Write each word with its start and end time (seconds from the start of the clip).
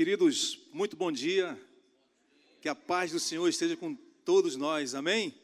Queridos, 0.00 0.58
muito 0.72 0.96
bom 0.96 1.12
dia. 1.12 1.60
Que 2.62 2.70
a 2.70 2.74
paz 2.74 3.12
do 3.12 3.20
Senhor 3.20 3.46
esteja 3.46 3.76
com 3.76 3.94
todos 4.24 4.56
nós, 4.56 4.94
amém? 4.94 5.38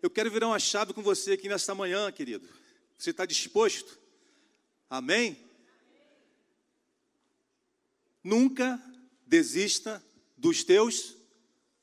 Eu 0.00 0.08
quero 0.08 0.30
virar 0.30 0.46
uma 0.46 0.58
chave 0.60 0.92
com 0.92 1.02
você 1.02 1.32
aqui 1.32 1.48
nesta 1.48 1.74
manhã, 1.74 2.12
querido. 2.12 2.48
Você 2.96 3.10
está 3.10 3.26
disposto? 3.26 3.98
Amém? 4.88 5.36
Nunca 8.22 8.80
desista 9.26 10.00
dos 10.36 10.62
teus 10.62 11.16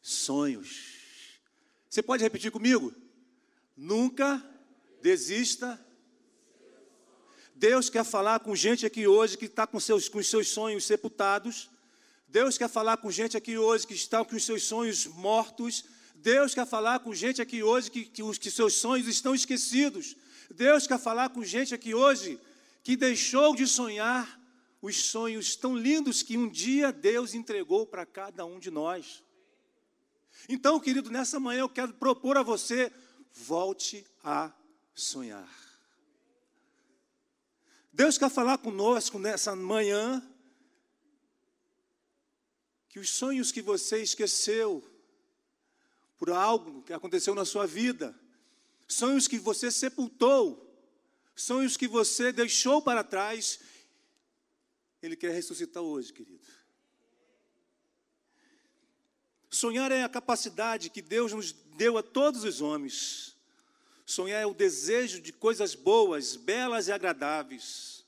sonhos. 0.02 1.42
Você 1.90 2.02
pode 2.02 2.24
repetir 2.24 2.50
comigo? 2.50 2.94
Nunca 3.76 4.42
desista. 5.02 5.86
Deus 7.54 7.90
quer 7.90 8.06
falar 8.06 8.40
com 8.40 8.56
gente 8.56 8.86
aqui 8.86 9.06
hoje 9.06 9.38
que 9.38 9.48
está 9.48 9.68
com 9.68 9.82
seus, 9.82 10.08
com 10.08 10.24
seus 10.24 10.48
sonhos 10.48 10.86
sepultados. 10.86 11.73
Deus 12.34 12.58
quer 12.58 12.68
falar 12.68 12.98
com 12.98 13.12
gente 13.12 13.38
aqui 13.38 13.60
hoje 13.60 13.86
que 13.86 13.94
está 13.94 14.26
com 14.26 14.36
os 14.36 14.44
seus 14.44 14.64
sonhos 14.64 15.06
mortos. 15.06 15.86
Deus 16.16 16.56
quer 16.56 16.66
falar 16.66 16.98
com 17.02 17.14
gente 17.14 17.40
aqui 17.40 17.62
hoje 17.62 17.92
que, 17.92 18.06
que 18.06 18.24
os 18.24 18.40
que 18.40 18.50
seus 18.50 18.74
sonhos 18.74 19.08
estão 19.08 19.36
esquecidos. 19.36 20.16
Deus 20.50 20.88
quer 20.88 20.98
falar 20.98 21.30
com 21.30 21.44
gente 21.44 21.76
aqui 21.76 21.94
hoje 21.94 22.42
que 22.82 22.98
deixou 22.98 23.56
de 23.56 23.68
sonhar 23.68 24.42
os 24.82 24.96
sonhos 24.96 25.56
tão 25.56 25.78
lindos 25.78 26.24
que 26.24 26.36
um 26.36 26.50
dia 26.50 26.92
Deus 26.92 27.36
entregou 27.36 27.86
para 27.86 28.04
cada 28.04 28.44
um 28.44 28.58
de 28.58 28.72
nós. 28.72 29.24
Então, 30.50 30.80
querido, 30.80 31.12
nessa 31.12 31.40
manhã 31.40 31.60
eu 31.60 31.70
quero 31.70 31.94
propor 31.94 32.36
a 32.36 32.42
você: 32.42 32.92
volte 33.32 34.04
a 34.24 34.52
sonhar. 34.96 35.54
Deus 37.94 38.18
quer 38.18 38.32
falar 38.32 38.58
conosco 38.58 39.20
nessa 39.20 39.56
manhã 39.56 40.20
que 42.94 43.00
os 43.00 43.10
sonhos 43.10 43.52
que 43.52 43.60
você 43.60 44.04
esqueceu 44.04 44.88
por 46.16 46.30
algo 46.30 46.84
que 46.84 46.94
aconteceu 46.94 47.34
na 47.34 47.44
sua 47.44 47.66
vida, 47.66 48.16
sonhos 48.88 49.28
que 49.28 49.40
você 49.40 49.72
sepultou, 49.72 50.72
sonhos 51.36 51.76
que 51.76 51.88
você 51.88 52.32
deixou 52.32 52.84
para 52.84 53.04
trás, 53.04 53.60
Ele 55.02 55.16
quer 55.16 55.32
ressuscitar 55.32 55.82
hoje, 55.82 56.14
querido. 56.14 56.48
Sonhar 59.50 59.92
é 59.92 60.04
a 60.04 60.10
capacidade 60.10 60.92
que 60.92 61.02
Deus 61.02 61.34
nos 61.34 61.52
deu 61.52 61.98
a 61.98 62.04
todos 62.04 62.44
os 62.44 62.62
homens 62.62 63.36
Sonhar 64.06 64.40
é 64.40 64.46
o 64.46 64.54
desejo 64.54 65.20
de 65.20 65.34
coisas 65.34 65.74
boas, 65.74 66.36
belas 66.36 66.88
e 66.88 66.92
agradáveis. 66.92 68.06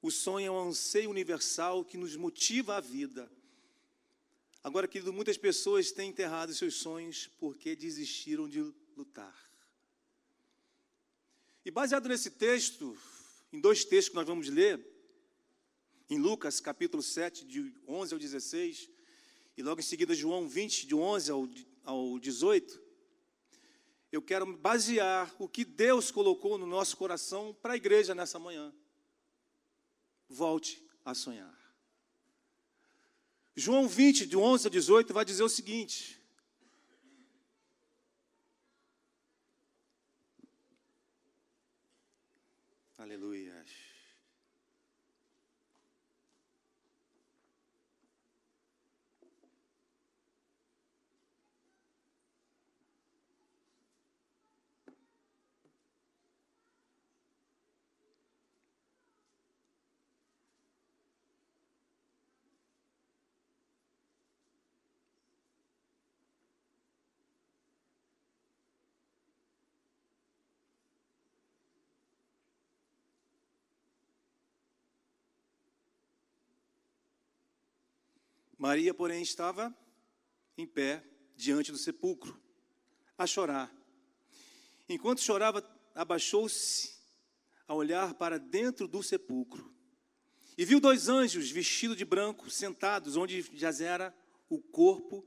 O 0.00 0.10
sonho 0.10 0.46
é 0.46 0.50
um 0.50 0.68
anseio 0.68 1.10
universal 1.10 1.84
que 1.84 1.98
nos 1.98 2.16
motiva 2.16 2.76
à 2.76 2.80
vida. 2.80 3.30
Agora, 4.66 4.88
querido, 4.88 5.12
muitas 5.12 5.38
pessoas 5.38 5.92
têm 5.92 6.10
enterrado 6.10 6.52
seus 6.52 6.74
sonhos 6.74 7.28
porque 7.38 7.76
desistiram 7.76 8.48
de 8.48 8.60
lutar. 8.96 9.48
E 11.64 11.70
baseado 11.70 12.08
nesse 12.08 12.30
texto, 12.30 12.98
em 13.52 13.60
dois 13.60 13.84
textos 13.84 14.08
que 14.08 14.16
nós 14.16 14.26
vamos 14.26 14.48
ler, 14.48 14.84
em 16.10 16.18
Lucas 16.18 16.58
capítulo 16.58 17.00
7, 17.00 17.44
de 17.44 17.72
11 17.86 18.14
ao 18.14 18.18
16, 18.18 18.90
e 19.56 19.62
logo 19.62 19.78
em 19.78 19.84
seguida 19.84 20.16
João 20.16 20.48
20, 20.48 20.88
de 20.88 20.96
11 20.96 21.30
ao 21.84 22.18
18, 22.18 22.82
eu 24.10 24.20
quero 24.20 24.56
basear 24.56 25.32
o 25.38 25.48
que 25.48 25.64
Deus 25.64 26.10
colocou 26.10 26.58
no 26.58 26.66
nosso 26.66 26.96
coração 26.96 27.54
para 27.62 27.74
a 27.74 27.76
igreja 27.76 28.16
nessa 28.16 28.36
manhã. 28.36 28.74
Volte 30.28 30.84
a 31.04 31.14
sonhar. 31.14 31.65
João 33.56 33.88
20, 33.88 34.26
de 34.26 34.36
11 34.36 34.66
a 34.66 34.70
18, 34.70 35.14
vai 35.14 35.24
dizer 35.24 35.42
o 35.42 35.48
seguinte: 35.48 36.20
Maria, 78.58 78.94
porém, 78.94 79.22
estava 79.22 79.74
em 80.56 80.66
pé 80.66 81.04
diante 81.36 81.70
do 81.70 81.78
sepulcro, 81.78 82.40
a 83.18 83.26
chorar. 83.26 83.72
Enquanto 84.88 85.20
chorava, 85.20 85.62
abaixou-se 85.94 86.96
a 87.68 87.74
olhar 87.74 88.14
para 88.14 88.38
dentro 88.38 88.86
do 88.86 89.02
sepulcro 89.02 89.74
e 90.56 90.64
viu 90.64 90.80
dois 90.80 91.08
anjos 91.08 91.50
vestidos 91.50 91.96
de 91.96 92.04
branco 92.04 92.48
sentados 92.50 93.16
onde 93.16 93.42
jazera 93.54 94.14
o 94.48 94.58
corpo 94.58 95.26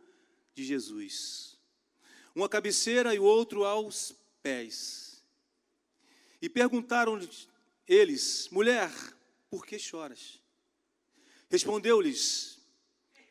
de 0.56 0.64
Jesus, 0.64 1.60
uma 2.34 2.50
cabeceira 2.50 3.14
e 3.14 3.20
o 3.20 3.24
outro 3.24 3.64
aos 3.64 4.16
pés. 4.42 5.24
E 6.42 6.50
perguntaram 6.50 7.20
eles: 7.88 8.50
Mulher, 8.50 8.92
por 9.50 9.66
que 9.66 9.78
choras? 9.78 10.42
Respondeu-lhes: 11.50 12.59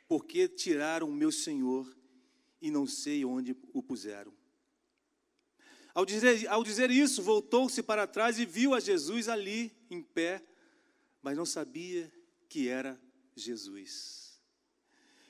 porque 0.08 0.48
tiraram 0.48 1.08
o 1.08 1.14
meu 1.14 1.30
Senhor 1.30 1.86
e 2.60 2.70
não 2.70 2.86
sei 2.86 3.24
onde 3.24 3.54
o 3.72 3.82
puseram. 3.82 4.32
Ao 5.94 6.06
dizer, 6.06 6.48
ao 6.48 6.64
dizer 6.64 6.90
isso, 6.90 7.22
voltou-se 7.22 7.82
para 7.82 8.06
trás 8.06 8.38
e 8.38 8.46
viu 8.46 8.74
a 8.74 8.80
Jesus 8.80 9.28
ali, 9.28 9.72
em 9.90 10.02
pé, 10.02 10.42
mas 11.20 11.36
não 11.36 11.44
sabia 11.44 12.12
que 12.48 12.68
era 12.68 13.00
Jesus. 13.36 14.40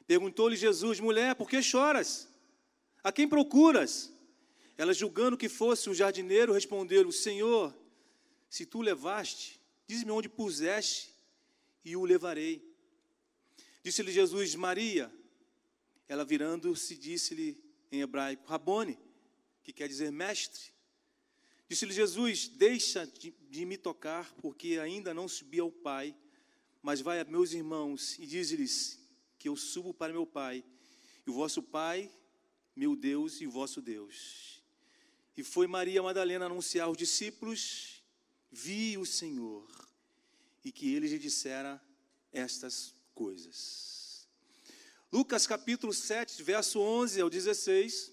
Perguntou-lhe 0.07 0.57
Jesus, 0.57 1.01
mulher, 1.01 1.35
por 1.35 1.49
que 1.49 1.61
choras? 1.63 2.29
A 3.03 3.11
quem 3.11 3.29
procuras? 3.29 4.13
Ela, 4.77 4.95
julgando 4.95 5.37
que 5.37 5.49
fosse 5.49 5.91
o 5.91 5.95
jardineiro, 5.95 6.53
respondeu-lhe: 6.53 7.13
Senhor, 7.13 7.75
se 8.49 8.65
tu 8.65 8.81
levaste, 8.81 9.61
diz-me 9.87 10.11
onde 10.11 10.29
puseste 10.29 11.13
e 11.85 11.97
o 11.97 12.05
levarei. 12.05 12.68
Disse-lhe 13.89 14.13
Jesus, 14.13 14.55
Maria. 14.55 15.11
Ela 16.07 16.23
virando-se, 16.23 16.95
disse-lhe 16.95 17.59
em 17.91 18.03
hebraico, 18.03 18.47
Rabone, 18.47 18.99
que 19.65 19.73
quer 19.73 19.89
dizer 19.89 20.13
mestre. 20.13 20.75
Disse-lhe 21.67 21.95
Jesus: 21.95 22.49
Deixa 22.49 23.07
de, 23.07 23.31
de, 23.49 23.65
me 23.65 23.79
tocar, 23.79 24.31
porque 24.43 24.79
ainda 24.79 25.15
não 25.15 25.27
subi 25.27 25.59
ao 25.59 25.73
Pai, 25.73 26.15
mas 26.83 27.01
vai 27.01 27.19
a 27.19 27.25
meus 27.25 27.55
irmãos 27.55 28.19
e 28.19 28.27
diz-lhes 28.27 29.01
que 29.39 29.49
eu 29.49 29.57
subo 29.57 29.95
para 29.95 30.13
meu 30.13 30.27
Pai, 30.27 30.63
e 31.27 31.31
o 31.31 31.33
vosso 31.33 31.63
Pai, 31.63 32.11
meu 32.77 32.95
Deus, 32.95 33.41
e 33.41 33.47
o 33.47 33.51
vosso 33.51 33.81
Deus. 33.81 34.63
E 35.35 35.43
foi 35.43 35.67
Maria 35.67 36.03
Madalena 36.03 36.45
anunciar 36.45 36.89
aos 36.89 36.97
discípulos: 36.99 38.05
Vi 38.51 38.99
o 38.99 39.07
Senhor, 39.07 39.67
e 40.63 40.71
que 40.71 40.93
ele 40.93 41.09
lhe 41.09 41.19
dissera 41.19 41.83
estas 42.31 42.98
coisas. 43.19 44.29
Lucas 45.11 45.45
capítulo 45.45 45.93
7, 45.93 46.41
verso 46.41 46.79
11 46.79 47.21
ao 47.21 47.29
16. 47.29 48.13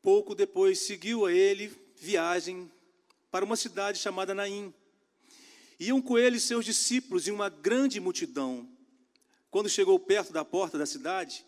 Pouco 0.00 0.34
depois 0.34 0.86
seguiu 0.86 1.26
a 1.26 1.32
ele 1.32 1.68
viagem 1.96 2.72
para 3.30 3.44
uma 3.44 3.56
cidade 3.56 3.98
chamada 3.98 4.34
Naim 4.34 4.72
Iam 5.78 6.00
com 6.00 6.18
ele 6.18 6.40
seus 6.40 6.64
discípulos 6.64 7.26
e 7.26 7.30
uma 7.30 7.48
grande 7.48 8.00
multidão. 8.00 8.68
Quando 9.50 9.68
chegou 9.68 9.98
perto 9.98 10.32
da 10.32 10.44
porta 10.44 10.78
da 10.78 10.86
cidade, 10.86 11.44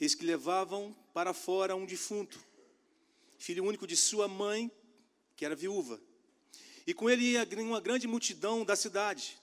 eis 0.00 0.14
que 0.14 0.24
levavam 0.24 0.94
para 1.12 1.32
fora 1.32 1.76
um 1.76 1.86
defunto, 1.86 2.38
filho 3.38 3.64
único 3.64 3.86
de 3.86 3.96
sua 3.96 4.28
mãe, 4.28 4.70
que 5.36 5.44
era 5.44 5.54
viúva. 5.54 6.00
e 6.86 6.94
com 6.94 7.08
ele 7.10 7.22
ia 7.22 7.46
uma 7.58 7.80
grande 7.80 8.08
multidão 8.08 8.64
da 8.64 8.74
cidade. 8.74 9.38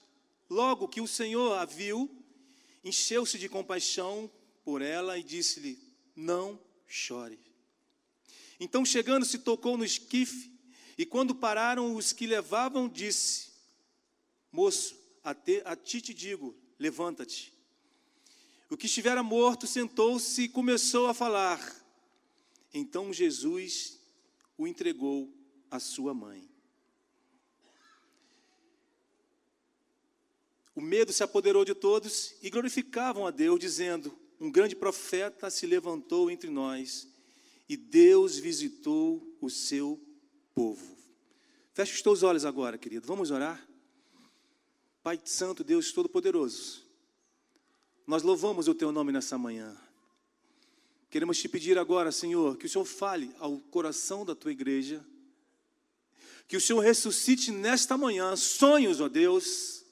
Logo 0.50 0.88
que 0.88 1.00
o 1.00 1.06
Senhor 1.06 1.56
a 1.58 1.64
viu, 1.64 2.10
encheu-se 2.84 3.38
de 3.38 3.48
compaixão 3.48 4.30
por 4.64 4.82
ela 4.82 5.16
e 5.16 5.22
disse-lhe: 5.22 5.78
Não 6.14 6.60
chore. 6.86 7.38
Então, 8.58 8.84
chegando-se, 8.84 9.38
tocou 9.38 9.76
no 9.76 9.84
esquife, 9.84 10.50
e 10.96 11.06
quando 11.06 11.34
pararam 11.34 11.94
os 11.94 12.12
que 12.12 12.26
levavam, 12.26 12.88
disse: 12.88 13.45
Moço, 14.56 14.98
a, 15.22 15.34
te, 15.34 15.60
a 15.66 15.76
ti 15.76 16.00
te 16.00 16.14
digo, 16.14 16.56
levanta-te. 16.78 17.52
O 18.70 18.76
que 18.76 18.86
estivera 18.86 19.22
morto 19.22 19.66
sentou-se 19.66 20.44
e 20.44 20.48
começou 20.48 21.08
a 21.08 21.12
falar. 21.12 21.60
Então 22.72 23.12
Jesus 23.12 24.00
o 24.56 24.66
entregou 24.66 25.30
à 25.70 25.78
sua 25.78 26.14
mãe. 26.14 26.48
O 30.74 30.80
medo 30.80 31.12
se 31.12 31.22
apoderou 31.22 31.62
de 31.62 31.74
todos 31.74 32.34
e 32.40 32.48
glorificavam 32.48 33.26
a 33.26 33.30
Deus, 33.30 33.60
dizendo: 33.60 34.18
Um 34.40 34.50
grande 34.50 34.74
profeta 34.74 35.50
se 35.50 35.66
levantou 35.66 36.30
entre 36.30 36.48
nós 36.48 37.06
e 37.68 37.76
Deus 37.76 38.38
visitou 38.38 39.36
o 39.38 39.50
seu 39.50 40.00
povo. 40.54 40.96
Feche 41.74 41.92
os 41.92 42.00
teus 42.00 42.22
olhos 42.22 42.46
agora, 42.46 42.78
querido. 42.78 43.06
Vamos 43.06 43.30
orar? 43.30 43.75
Pai 45.06 45.20
Santo, 45.24 45.62
Deus 45.62 45.92
Todo-Poderoso, 45.92 46.82
nós 48.08 48.24
louvamos 48.24 48.66
o 48.66 48.74
Teu 48.74 48.90
nome 48.90 49.12
nessa 49.12 49.38
manhã. 49.38 49.72
Queremos 51.08 51.38
te 51.38 51.48
pedir 51.48 51.78
agora, 51.78 52.10
Senhor, 52.10 52.56
que 52.56 52.66
o 52.66 52.68
Senhor 52.68 52.84
fale 52.84 53.30
ao 53.38 53.56
coração 53.70 54.24
da 54.24 54.34
Tua 54.34 54.50
igreja, 54.50 55.06
que 56.48 56.56
o 56.56 56.60
Senhor 56.60 56.80
ressuscite 56.80 57.52
nesta 57.52 57.96
manhã 57.96 58.34
sonhos, 58.34 59.00
ó 59.00 59.08
Deus, 59.08 59.84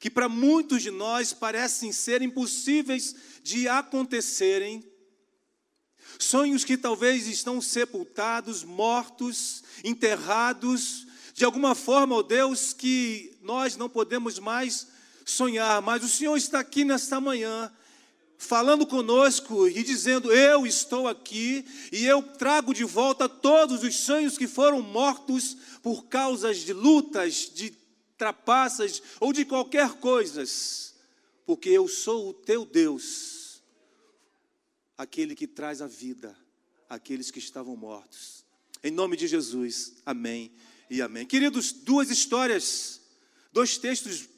que 0.00 0.10
para 0.10 0.28
muitos 0.28 0.82
de 0.82 0.90
nós 0.90 1.32
parecem 1.32 1.92
ser 1.92 2.20
impossíveis 2.20 3.14
de 3.44 3.68
acontecerem, 3.68 4.84
sonhos 6.18 6.64
que 6.64 6.76
talvez 6.76 7.28
estão 7.28 7.60
sepultados, 7.60 8.64
mortos, 8.64 9.62
enterrados, 9.84 11.06
de 11.32 11.44
alguma 11.44 11.76
forma, 11.76 12.16
ó 12.16 12.22
Deus, 12.24 12.72
que 12.72 13.37
nós 13.48 13.78
não 13.78 13.88
podemos 13.88 14.38
mais 14.38 14.86
sonhar, 15.24 15.80
mas 15.80 16.04
o 16.04 16.08
Senhor 16.08 16.36
está 16.36 16.60
aqui 16.60 16.84
nesta 16.84 17.18
manhã, 17.18 17.72
falando 18.36 18.86
conosco 18.86 19.66
e 19.66 19.82
dizendo: 19.82 20.30
Eu 20.30 20.66
estou 20.66 21.08
aqui 21.08 21.64
e 21.90 22.04
eu 22.04 22.22
trago 22.22 22.74
de 22.74 22.84
volta 22.84 23.26
todos 23.26 23.82
os 23.82 23.94
sonhos 23.96 24.36
que 24.36 24.46
foram 24.46 24.82
mortos 24.82 25.56
por 25.82 26.04
causas 26.08 26.58
de 26.58 26.74
lutas, 26.74 27.50
de 27.54 27.70
trapaças 28.18 29.02
ou 29.18 29.32
de 29.32 29.46
qualquer 29.46 29.94
coisa, 29.94 30.44
porque 31.46 31.70
eu 31.70 31.88
sou 31.88 32.28
o 32.28 32.34
teu 32.34 32.66
Deus, 32.66 33.62
aquele 34.98 35.34
que 35.34 35.46
traz 35.46 35.80
a 35.80 35.86
vida 35.86 36.36
àqueles 36.86 37.30
que 37.30 37.38
estavam 37.38 37.74
mortos. 37.74 38.44
Em 38.84 38.90
nome 38.90 39.16
de 39.16 39.26
Jesus, 39.26 39.94
amém 40.04 40.52
e 40.90 41.00
amém. 41.00 41.24
Queridos, 41.24 41.72
duas 41.72 42.10
histórias, 42.10 43.07
dois 43.52 43.78
textos 43.78 44.28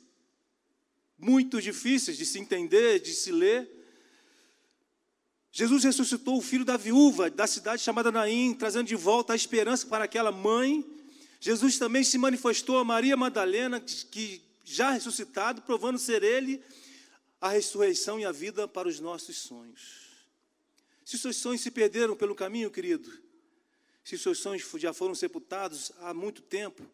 muito 1.19 1.61
difíceis 1.61 2.17
de 2.17 2.25
se 2.25 2.39
entender, 2.39 3.01
de 3.01 3.13
se 3.13 3.31
ler. 3.31 3.69
Jesus 5.53 5.85
ressuscitou 5.85 6.39
o 6.39 6.43
filho 6.43 6.65
da 6.65 6.77
viúva 6.77 7.29
da 7.31 7.47
cidade 7.47 7.83
chamada 7.83 8.11
Naim, 8.11 8.55
trazendo 8.55 8.87
de 8.87 8.97
volta 8.97 9.33
a 9.33 9.37
esperança 9.37 9.87
para 9.87 10.05
aquela 10.05 10.33
mãe. 10.33 10.85
Jesus 11.41 11.79
também 11.79 12.05
se 12.05 12.17
manifestou 12.17 12.79
a 12.79 12.85
Maria 12.85 13.17
Madalena, 13.17 13.81
que 13.81 14.43
já 14.65 14.91
ressuscitado, 14.91 15.63
provando 15.63 15.99
ser 15.99 16.23
ele 16.23 16.63
a 17.41 17.49
ressurreição 17.49 18.21
e 18.21 18.25
a 18.25 18.33
vida 18.33 18.69
para 18.69 18.89
os 18.89 19.01
nossos 19.01 19.37
sonhos. 19.39 20.11
Se 21.05 21.19
seus 21.19 21.37
sonhos 21.37 21.61
se 21.61 21.71
perderam 21.71 22.15
pelo 22.15 22.35
caminho, 22.35 22.71
querido, 22.71 23.11
se 24.05 24.17
seus 24.17 24.39
sonhos 24.39 24.65
já 24.77 24.93
foram 24.93 25.15
sepultados 25.15 25.91
há 26.01 26.15
muito 26.15 26.43
tempo, 26.43 26.87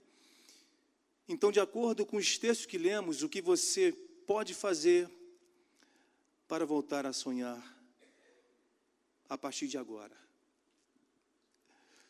então, 1.28 1.50
de 1.50 1.58
acordo 1.58 2.06
com 2.06 2.16
os 2.16 2.38
textos 2.38 2.66
que 2.66 2.78
lemos, 2.78 3.22
o 3.22 3.28
que 3.28 3.42
você 3.42 3.92
pode 4.26 4.54
fazer 4.54 5.10
para 6.46 6.64
voltar 6.64 7.04
a 7.04 7.12
sonhar 7.12 7.60
a 9.28 9.36
partir 9.36 9.66
de 9.66 9.76
agora? 9.76 10.16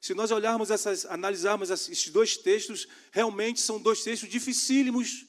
Se 0.00 0.14
nós 0.14 0.30
olharmos 0.30 0.70
essas, 0.70 1.06
analisarmos 1.06 1.70
esses 1.70 2.08
dois 2.10 2.36
textos, 2.36 2.86
realmente 3.10 3.60
são 3.60 3.80
dois 3.80 4.04
textos 4.04 4.28
dificílimos. 4.28 5.26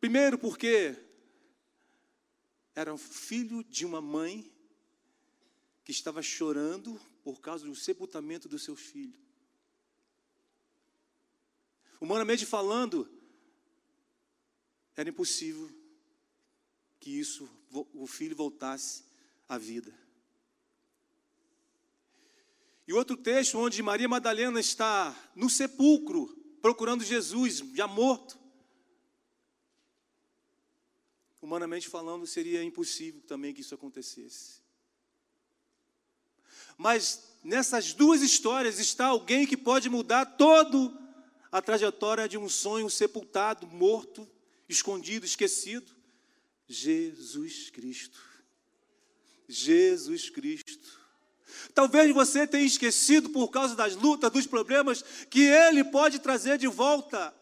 Primeiro, 0.00 0.36
porque 0.36 0.96
era 2.74 2.96
filho 2.98 3.62
de 3.64 3.86
uma 3.86 4.00
mãe 4.00 4.52
que 5.84 5.92
estava 5.92 6.20
chorando 6.20 7.00
por 7.22 7.40
causa 7.40 7.64
do 7.64 7.74
sepultamento 7.74 8.48
do 8.48 8.58
seu 8.58 8.74
filho. 8.74 9.18
Humanamente 12.02 12.44
falando, 12.44 13.08
era 14.96 15.08
impossível 15.08 15.70
que 16.98 17.16
isso, 17.16 17.48
o 17.94 18.08
filho 18.08 18.34
voltasse 18.34 19.04
à 19.48 19.56
vida. 19.56 19.96
E 22.88 22.92
outro 22.92 23.16
texto 23.16 23.56
onde 23.56 23.80
Maria 23.84 24.08
Madalena 24.08 24.58
está 24.58 25.16
no 25.36 25.48
sepulcro, 25.48 26.26
procurando 26.60 27.04
Jesus, 27.04 27.58
já 27.72 27.86
morto. 27.86 28.36
Humanamente 31.40 31.88
falando, 31.88 32.26
seria 32.26 32.64
impossível 32.64 33.20
também 33.20 33.54
que 33.54 33.60
isso 33.60 33.76
acontecesse. 33.76 34.60
Mas 36.76 37.32
nessas 37.44 37.94
duas 37.94 38.22
histórias 38.22 38.80
está 38.80 39.06
alguém 39.06 39.46
que 39.46 39.56
pode 39.56 39.88
mudar 39.88 40.26
todo 40.26 41.00
a 41.52 41.60
trajetória 41.60 42.26
de 42.26 42.38
um 42.38 42.48
sonho 42.48 42.88
sepultado, 42.88 43.66
morto, 43.66 44.26
escondido, 44.66 45.26
esquecido. 45.26 45.92
Jesus 46.66 47.68
Cristo. 47.68 48.18
Jesus 49.46 50.30
Cristo. 50.30 51.02
Talvez 51.74 52.10
você 52.14 52.46
tenha 52.46 52.64
esquecido 52.64 53.28
por 53.28 53.48
causa 53.48 53.76
das 53.76 53.94
lutas, 53.94 54.32
dos 54.32 54.46
problemas, 54.46 55.02
que 55.28 55.42
Ele 55.42 55.84
pode 55.84 56.18
trazer 56.20 56.56
de 56.56 56.66
volta 56.66 57.34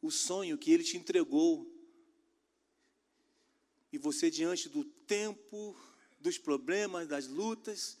o 0.00 0.12
sonho 0.12 0.56
que 0.56 0.70
Ele 0.70 0.84
te 0.84 0.96
entregou. 0.96 1.68
E 3.92 3.98
você, 3.98 4.30
diante 4.30 4.68
do 4.68 4.84
tempo, 4.84 5.76
dos 6.20 6.38
problemas, 6.38 7.08
das 7.08 7.26
lutas, 7.26 7.98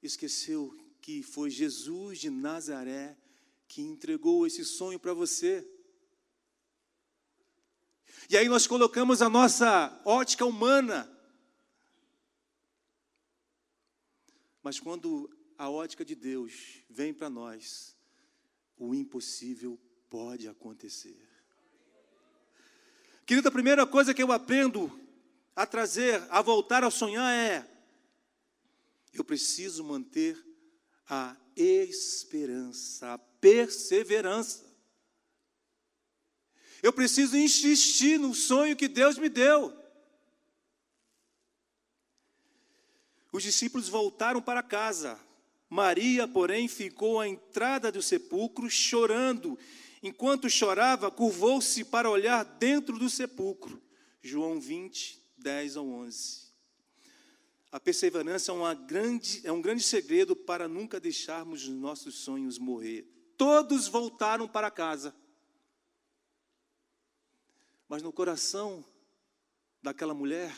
esqueceu 0.00 0.72
que 1.00 1.20
foi 1.20 1.50
Jesus 1.50 2.20
de 2.20 2.30
Nazaré 2.30 3.18
que 3.74 3.82
entregou 3.82 4.46
esse 4.46 4.64
sonho 4.64 5.00
para 5.00 5.12
você. 5.12 5.68
E 8.30 8.36
aí 8.36 8.48
nós 8.48 8.68
colocamos 8.68 9.20
a 9.20 9.28
nossa 9.28 10.00
ótica 10.04 10.46
humana. 10.46 11.10
Mas 14.62 14.78
quando 14.78 15.28
a 15.58 15.68
ótica 15.68 16.04
de 16.04 16.14
Deus 16.14 16.84
vem 16.88 17.12
para 17.12 17.28
nós, 17.28 17.96
o 18.76 18.94
impossível 18.94 19.76
pode 20.08 20.46
acontecer. 20.46 21.20
Querida, 23.26 23.48
a 23.48 23.52
primeira 23.52 23.84
coisa 23.84 24.14
que 24.14 24.22
eu 24.22 24.30
aprendo 24.30 24.88
a 25.56 25.66
trazer, 25.66 26.24
a 26.30 26.40
voltar 26.40 26.84
a 26.84 26.92
sonhar 26.92 27.32
é: 27.32 27.68
eu 29.12 29.24
preciso 29.24 29.82
manter 29.82 30.40
a 31.08 31.36
esperança, 31.56 33.14
a 33.14 33.18
perseverança. 33.44 34.64
Eu 36.82 36.94
preciso 36.94 37.36
insistir 37.36 38.18
no 38.18 38.34
sonho 38.34 38.74
que 38.74 38.88
Deus 38.88 39.18
me 39.18 39.28
deu. 39.28 39.70
Os 43.30 43.42
discípulos 43.42 43.86
voltaram 43.86 44.40
para 44.40 44.62
casa. 44.62 45.20
Maria, 45.68 46.26
porém, 46.26 46.68
ficou 46.68 47.20
à 47.20 47.28
entrada 47.28 47.92
do 47.92 48.00
sepulcro 48.00 48.70
chorando. 48.70 49.58
Enquanto 50.02 50.48
chorava, 50.48 51.10
curvou-se 51.10 51.84
para 51.84 52.08
olhar 52.08 52.44
dentro 52.44 52.98
do 52.98 53.10
sepulcro. 53.10 53.82
João 54.22 54.58
20, 54.58 55.22
10 55.36 55.76
ao 55.76 55.86
11. 55.86 56.44
A 57.70 57.78
perseverança 57.78 58.52
é, 58.52 58.74
grande, 58.86 59.42
é 59.44 59.52
um 59.52 59.60
grande 59.60 59.82
segredo 59.82 60.34
para 60.34 60.66
nunca 60.66 60.98
deixarmos 60.98 61.68
os 61.68 61.74
nossos 61.74 62.14
sonhos 62.14 62.58
morrer. 62.58 63.13
Todos 63.36 63.88
voltaram 63.88 64.48
para 64.48 64.70
casa. 64.70 65.14
Mas 67.88 68.02
no 68.02 68.12
coração 68.12 68.84
daquela 69.82 70.14
mulher 70.14 70.56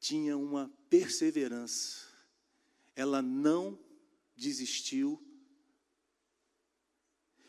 tinha 0.00 0.36
uma 0.36 0.70
perseverança. 0.90 2.06
Ela 2.94 3.22
não 3.22 3.78
desistiu 4.36 5.24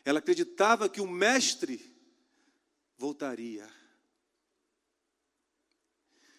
Ela 0.06 0.20
acreditava 0.20 0.88
que 0.88 1.00
o 1.00 1.06
mestre 1.08 1.84
voltaria. 2.96 3.68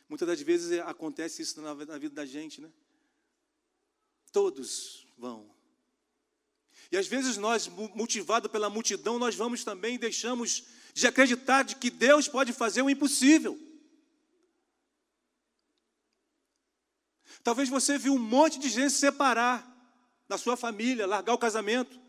Muitas 0.08 0.26
das 0.26 0.42
vezes 0.42 0.80
acontece 0.80 1.42
isso 1.42 1.62
na 1.62 1.74
vida 1.74 2.10
da 2.16 2.26
gente, 2.26 2.62
né? 2.62 2.72
Todos 4.32 5.06
vão. 5.18 5.54
E 6.92 6.98
às 6.98 7.08
vezes 7.08 7.38
nós, 7.38 7.68
motivados 7.68 8.52
pela 8.52 8.70
multidão, 8.70 9.20
nós 9.20 9.36
vamos 9.36 9.64
também 9.64 9.96
e 9.96 10.00
deixamos 10.00 10.64
de 10.94 11.06
acreditar 11.06 11.64
de 11.64 11.76
que 11.76 11.90
Deus 11.90 12.28
pode 12.28 12.54
fazer 12.54 12.82
o 12.82 12.90
impossível. 12.90 13.60
Talvez 17.44 17.70
você 17.70 17.98
viu 17.98 18.14
um 18.14 18.20
monte 18.20 18.60
de 18.60 18.68
gente 18.68 18.92
se 18.92 19.00
separar 19.00 19.66
da 20.28 20.38
sua 20.38 20.58
família, 20.58 21.06
largar 21.06 21.34
o 21.34 21.38
casamento. 21.38 22.00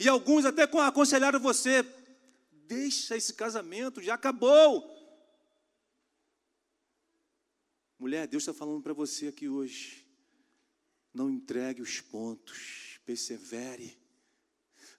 E 0.00 0.08
alguns 0.08 0.44
até 0.44 0.62
aconselharam 0.62 1.38
você: 1.38 1.82
deixa 2.66 3.16
esse 3.16 3.34
casamento, 3.34 4.02
já 4.02 4.14
acabou. 4.14 4.96
Mulher, 7.98 8.26
Deus 8.26 8.42
está 8.42 8.54
falando 8.54 8.82
para 8.82 8.92
você 8.92 9.28
aqui 9.28 9.48
hoje. 9.48 10.07
Não 11.12 11.30
entregue 11.30 11.82
os 11.82 12.00
pontos, 12.00 13.00
persevere. 13.04 13.96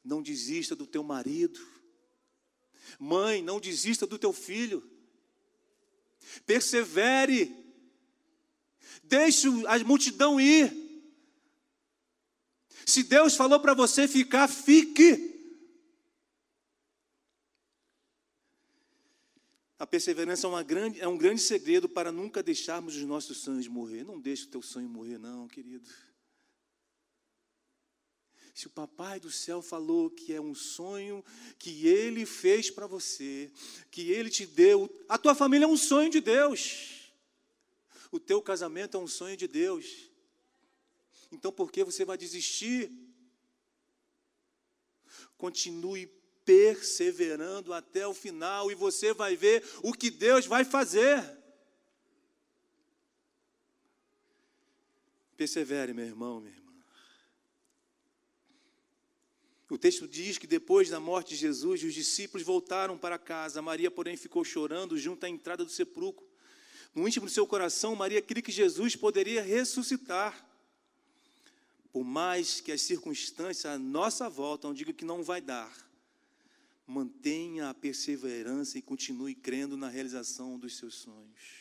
Não 0.04 0.22
desista 0.22 0.76
do 0.76 0.88
teu 0.88 1.04
marido. 1.04 1.60
Mãe, 2.98 3.42
não 3.42 3.60
desista 3.60 4.08
do 4.08 4.18
teu 4.18 4.34
filho. 4.34 4.84
Persevere. 6.46 7.56
Deixe 9.04 9.48
a 9.68 9.80
multidão 9.80 10.40
ir. 10.40 10.74
Se 12.86 13.04
Deus 13.04 13.36
falou 13.36 13.60
para 13.60 13.74
você 13.74 14.08
ficar, 14.08 14.48
fique. 14.48 15.29
A 19.80 19.88
perseverança 19.88 20.46
é, 20.46 20.64
grande, 20.66 21.00
é 21.00 21.08
um 21.08 21.18
grande 21.18 21.40
segredo 21.40 21.88
para 21.88 22.12
nunca 22.12 22.44
deixarmos 22.44 22.98
os 22.98 23.04
nossos 23.04 23.38
sonhos 23.38 23.66
morrer. 23.66 24.04
Não 24.04 24.20
deixe 24.20 24.44
o 24.44 24.50
teu 24.50 24.62
sonho 24.62 24.90
morrer, 24.90 25.18
não, 25.18 25.48
querido. 25.48 25.88
Se 28.54 28.68
o 28.68 28.70
papai 28.70 29.22
do 29.22 29.32
céu 29.32 29.62
falou 29.62 30.10
que 30.10 30.34
é 30.34 30.42
um 30.42 30.54
sonho 30.54 31.24
que 31.58 31.88
ele 31.88 32.26
fez 32.26 32.70
para 32.70 32.88
você, 32.88 33.50
que 33.90 34.12
ele 34.12 34.30
te 34.30 34.46
deu, 34.46 34.94
a 35.08 35.18
tua 35.18 35.34
família 35.34 35.64
é 35.64 35.68
um 35.68 35.78
sonho 35.78 36.10
de 36.10 36.20
Deus. 36.20 37.14
O 38.12 38.20
teu 38.20 38.42
casamento 38.42 38.98
é 38.98 39.00
um 39.00 39.08
sonho 39.08 39.38
de 39.38 39.48
Deus. 39.48 40.10
Então 41.32 41.54
por 41.54 41.72
que 41.72 41.86
você 41.86 42.04
vai 42.04 42.18
desistir? 42.18 42.92
Continue 45.38 46.08
perseverando 46.50 47.72
até 47.72 48.08
o 48.08 48.14
final 48.14 48.72
e 48.72 48.74
você 48.76 49.14
vai 49.14 49.36
ver 49.36 49.64
o 49.84 49.94
que 49.94 50.10
Deus 50.10 50.48
vai 50.48 50.66
fazer. 50.66 51.24
Persevere, 55.38 55.94
meu 55.94 56.08
irmão, 56.08 56.40
minha 56.40 56.56
irmã. 56.56 56.74
O 59.70 59.78
texto 59.78 60.08
diz 60.08 60.40
que 60.40 60.48
depois 60.48 60.90
da 60.90 61.00
morte 61.00 61.30
de 61.30 61.36
Jesus, 61.36 61.84
os 61.84 61.94
discípulos 61.94 62.44
voltaram 62.44 62.98
para 62.98 63.20
casa. 63.20 63.62
Maria, 63.62 63.92
porém, 63.92 64.18
ficou 64.18 64.44
chorando 64.44 64.98
junto 64.98 65.24
à 65.28 65.30
entrada 65.30 65.64
do 65.64 65.70
sepulcro. 65.70 66.28
No 66.96 67.08
íntimo 67.08 67.28
do 67.28 67.32
seu 67.32 67.46
coração, 67.46 67.96
Maria 67.96 68.24
queria 68.24 68.42
que 68.42 68.52
Jesus 68.52 68.96
poderia 68.96 69.44
ressuscitar. 69.44 70.44
Por 71.94 72.04
mais 72.04 72.60
que 72.60 72.72
as 72.72 72.82
circunstâncias 72.82 73.68
à 73.68 73.78
nossa 73.78 74.28
volta 74.28 74.68
não 74.68 74.74
que 74.74 75.06
não 75.06 75.22
vai 75.22 75.42
dar, 75.42 75.89
mantenha 76.90 77.70
a 77.70 77.74
perseverança 77.74 78.80
e 78.80 78.82
continue 78.82 79.36
crendo 79.36 79.78
na 79.78 79.88
realização 79.88 80.58
dos 80.58 80.76
seus 80.76 80.96
sonhos. 80.96 81.60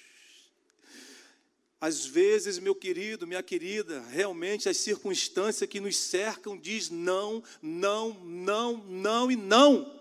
Às 1.78 2.06
vezes, 2.06 2.58
meu 2.58 2.74
querido, 2.74 3.26
minha 3.26 3.42
querida, 3.42 4.00
realmente 4.08 4.70
as 4.70 4.78
circunstâncias 4.78 5.68
que 5.68 5.80
nos 5.80 5.96
cercam 5.96 6.56
diz 6.58 6.88
não, 6.88 7.44
não, 7.60 8.14
não, 8.24 8.78
não 8.86 9.30
e 9.30 9.36
não. 9.36 9.94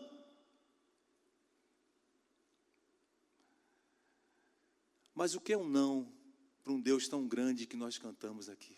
Mas 5.14 5.36
o 5.36 5.42
que 5.42 5.52
é 5.52 5.58
um 5.58 5.68
não 5.68 6.10
para 6.64 6.72
um 6.72 6.80
Deus 6.80 7.08
tão 7.08 7.28
grande 7.28 7.68
que 7.68 7.76
nós 7.76 7.98
cantamos 7.98 8.48
aqui? 8.48 8.77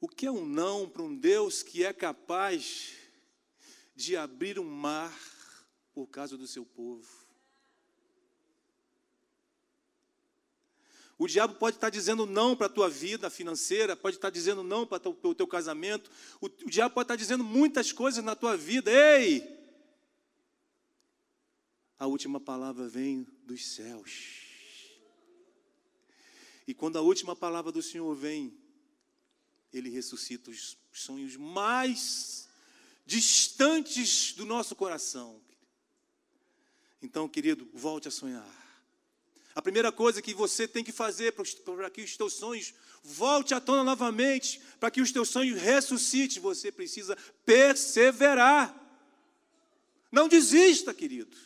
O 0.00 0.08
que 0.08 0.24
é 0.24 0.30
um 0.30 0.46
não 0.46 0.88
para 0.88 1.02
um 1.02 1.14
Deus 1.14 1.62
que 1.62 1.84
é 1.84 1.92
capaz 1.92 2.94
de 3.94 4.16
abrir 4.16 4.58
um 4.58 4.64
mar 4.64 5.14
por 5.92 6.06
causa 6.06 6.38
do 6.38 6.46
seu 6.46 6.64
povo? 6.64 7.06
O 11.18 11.26
diabo 11.26 11.56
pode 11.56 11.76
estar 11.76 11.90
dizendo 11.90 12.24
não 12.24 12.56
para 12.56 12.64
a 12.64 12.70
tua 12.70 12.88
vida 12.88 13.28
financeira, 13.28 13.94
pode 13.94 14.16
estar 14.16 14.30
dizendo 14.30 14.62
não 14.62 14.86
para 14.86 15.06
o 15.06 15.34
teu 15.34 15.46
casamento, 15.46 16.10
o, 16.40 16.46
o 16.46 16.70
diabo 16.70 16.94
pode 16.94 17.04
estar 17.04 17.16
dizendo 17.16 17.44
muitas 17.44 17.92
coisas 17.92 18.24
na 18.24 18.34
tua 18.34 18.56
vida. 18.56 18.90
Ei! 18.90 19.60
A 21.98 22.06
última 22.06 22.40
palavra 22.40 22.88
vem 22.88 23.26
dos 23.44 23.66
céus. 23.66 24.46
E 26.66 26.72
quando 26.72 26.96
a 26.96 27.02
última 27.02 27.36
palavra 27.36 27.70
do 27.70 27.82
Senhor 27.82 28.14
vem, 28.14 28.58
ele 29.72 29.88
ressuscita 29.88 30.50
os 30.50 30.76
sonhos 30.92 31.36
mais 31.36 32.48
distantes 33.06 34.32
do 34.34 34.44
nosso 34.44 34.74
coração. 34.74 35.40
Então, 37.02 37.28
querido, 37.28 37.68
volte 37.72 38.08
a 38.08 38.10
sonhar. 38.10 38.60
A 39.54 39.62
primeira 39.62 39.90
coisa 39.90 40.22
que 40.22 40.32
você 40.34 40.68
tem 40.68 40.84
que 40.84 40.92
fazer 40.92 41.32
para 41.32 41.90
que 41.90 42.02
os 42.02 42.16
teus 42.16 42.34
sonhos 42.34 42.72
volte 43.02 43.54
à 43.54 43.60
tona 43.60 43.82
novamente, 43.82 44.60
para 44.78 44.90
que 44.90 45.00
os 45.00 45.10
teus 45.10 45.28
sonhos 45.28 45.60
ressuscitem, 45.60 46.40
você 46.40 46.70
precisa 46.70 47.16
perseverar. 47.44 48.76
Não 50.10 50.28
desista, 50.28 50.94
querido. 50.94 51.36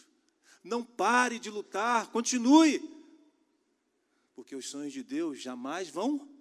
Não 0.62 0.84
pare 0.84 1.38
de 1.38 1.50
lutar, 1.50 2.08
continue. 2.08 2.82
Porque 4.34 4.56
os 4.56 4.68
sonhos 4.68 4.92
de 4.92 5.02
Deus 5.02 5.40
jamais 5.40 5.88
vão 5.88 6.33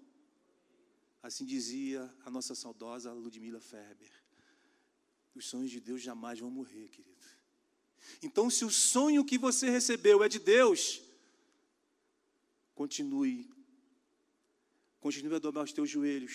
Assim 1.23 1.45
dizia 1.45 2.13
a 2.25 2.29
nossa 2.29 2.53
saudosa 2.53 3.13
Ludmila 3.13 3.61
Ferber. 3.61 4.11
Os 5.33 5.45
sonhos 5.45 5.71
de 5.71 5.79
Deus 5.79 6.01
jamais 6.01 6.37
vão 6.37 6.51
morrer, 6.51 6.89
querido. 6.89 7.25
Então, 8.21 8.49
se 8.49 8.65
o 8.65 8.69
sonho 8.69 9.23
que 9.23 9.37
você 9.37 9.69
recebeu 9.69 10.21
é 10.21 10.27
de 10.27 10.37
Deus, 10.37 11.01
continue. 12.75 13.49
Continue 14.99 15.35
a 15.35 15.39
dobrar 15.39 15.63
os 15.63 15.71
teus 15.71 15.89
joelhos. 15.89 16.33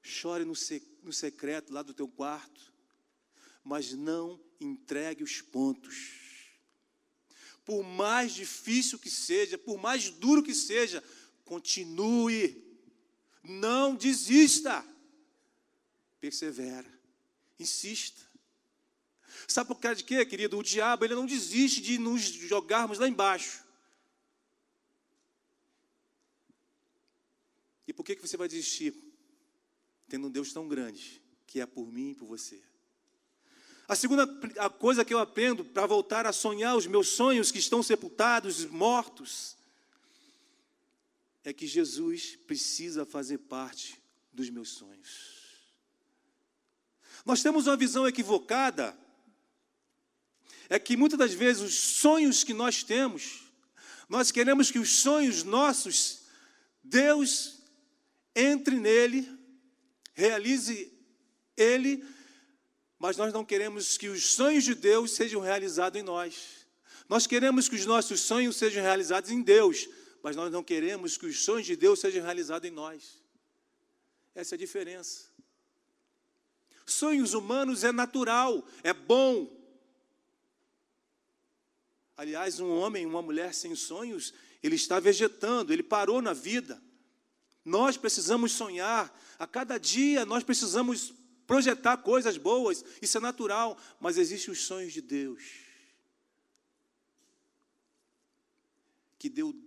Chore 0.00 0.44
no, 0.44 0.54
no 1.02 1.12
secreto 1.12 1.72
lá 1.72 1.82
do 1.82 1.92
teu 1.92 2.06
quarto. 2.06 2.72
Mas 3.64 3.92
não 3.92 4.40
entregue 4.60 5.24
os 5.24 5.40
pontos. 5.40 6.60
Por 7.64 7.82
mais 7.82 8.32
difícil 8.32 8.96
que 8.96 9.10
seja, 9.10 9.58
por 9.58 9.76
mais 9.76 10.08
duro 10.08 10.40
que 10.40 10.54
seja, 10.54 11.02
continue 11.44 12.64
não 13.48 13.94
desista. 13.94 14.84
Persevera. 16.20 16.90
Insista. 17.58 18.20
Sabe 19.46 19.68
por 19.68 19.80
causa 19.80 19.96
de 19.96 20.04
quê, 20.04 20.24
querido? 20.24 20.58
O 20.58 20.62
diabo 20.62 21.04
ele 21.04 21.14
não 21.14 21.26
desiste 21.26 21.80
de 21.80 21.98
nos 21.98 22.22
jogarmos 22.22 22.98
lá 22.98 23.08
embaixo. 23.08 23.64
E 27.86 27.92
por 27.92 28.04
que, 28.04 28.16
que 28.16 28.26
você 28.26 28.36
vai 28.36 28.48
desistir? 28.48 28.94
Tendo 30.08 30.26
um 30.26 30.30
Deus 30.30 30.52
tão 30.52 30.66
grande, 30.66 31.22
que 31.46 31.60
é 31.60 31.66
por 31.66 31.86
mim 31.90 32.10
e 32.10 32.14
por 32.14 32.26
você. 32.26 32.60
A 33.88 33.94
segunda 33.94 34.24
a 34.58 34.68
coisa 34.68 35.04
que 35.04 35.14
eu 35.14 35.18
aprendo 35.18 35.64
para 35.64 35.86
voltar 35.86 36.26
a 36.26 36.32
sonhar 36.32 36.76
os 36.76 36.86
meus 36.86 37.10
sonhos 37.10 37.52
que 37.52 37.58
estão 37.58 37.82
sepultados, 37.82 38.64
mortos, 38.64 39.55
é 41.46 41.52
que 41.52 41.64
Jesus 41.64 42.36
precisa 42.44 43.06
fazer 43.06 43.38
parte 43.38 44.02
dos 44.32 44.50
meus 44.50 44.70
sonhos. 44.70 45.36
Nós 47.24 47.40
temos 47.40 47.68
uma 47.68 47.76
visão 47.76 48.06
equivocada, 48.06 48.98
é 50.68 50.76
que 50.76 50.96
muitas 50.96 51.16
das 51.16 51.32
vezes 51.32 51.62
os 51.62 51.74
sonhos 51.74 52.42
que 52.42 52.52
nós 52.52 52.82
temos, 52.82 53.44
nós 54.08 54.32
queremos 54.32 54.72
que 54.72 54.80
os 54.80 54.96
sonhos 54.96 55.44
nossos, 55.44 56.22
Deus 56.82 57.62
entre 58.34 58.80
nele, 58.80 59.30
realize 60.14 60.92
ele, 61.56 62.04
mas 62.98 63.16
nós 63.16 63.32
não 63.32 63.44
queremos 63.44 63.96
que 63.96 64.08
os 64.08 64.34
sonhos 64.34 64.64
de 64.64 64.74
Deus 64.74 65.12
sejam 65.12 65.40
realizados 65.40 66.00
em 66.00 66.02
nós. 66.02 66.66
Nós 67.08 67.24
queremos 67.24 67.68
que 67.68 67.76
os 67.76 67.86
nossos 67.86 68.20
sonhos 68.20 68.56
sejam 68.56 68.82
realizados 68.82 69.30
em 69.30 69.40
Deus, 69.40 69.88
mas 70.26 70.34
nós 70.34 70.50
não 70.50 70.64
queremos 70.64 71.16
que 71.16 71.24
os 71.24 71.44
sonhos 71.44 71.68
de 71.68 71.76
Deus 71.76 72.00
sejam 72.00 72.20
realizados 72.20 72.68
em 72.68 72.72
nós. 72.72 73.22
Essa 74.34 74.54
é 74.54 74.56
a 74.56 74.58
diferença. 74.58 75.28
Sonhos 76.84 77.32
humanos 77.32 77.84
é 77.84 77.92
natural, 77.92 78.66
é 78.82 78.92
bom. 78.92 79.48
Aliás, 82.16 82.58
um 82.58 82.76
homem, 82.76 83.06
uma 83.06 83.22
mulher 83.22 83.54
sem 83.54 83.76
sonhos, 83.76 84.34
ele 84.64 84.74
está 84.74 84.98
vegetando, 84.98 85.72
ele 85.72 85.84
parou 85.84 86.20
na 86.20 86.32
vida. 86.32 86.82
Nós 87.64 87.96
precisamos 87.96 88.50
sonhar, 88.50 89.16
a 89.38 89.46
cada 89.46 89.78
dia 89.78 90.26
nós 90.26 90.42
precisamos 90.42 91.14
projetar 91.46 91.98
coisas 91.98 92.36
boas, 92.36 92.84
isso 93.00 93.16
é 93.16 93.20
natural, 93.20 93.78
mas 94.00 94.18
existem 94.18 94.50
os 94.50 94.64
sonhos 94.64 94.92
de 94.92 95.02
Deus. 95.02 95.44
Que 99.20 99.28
Deus 99.28 99.65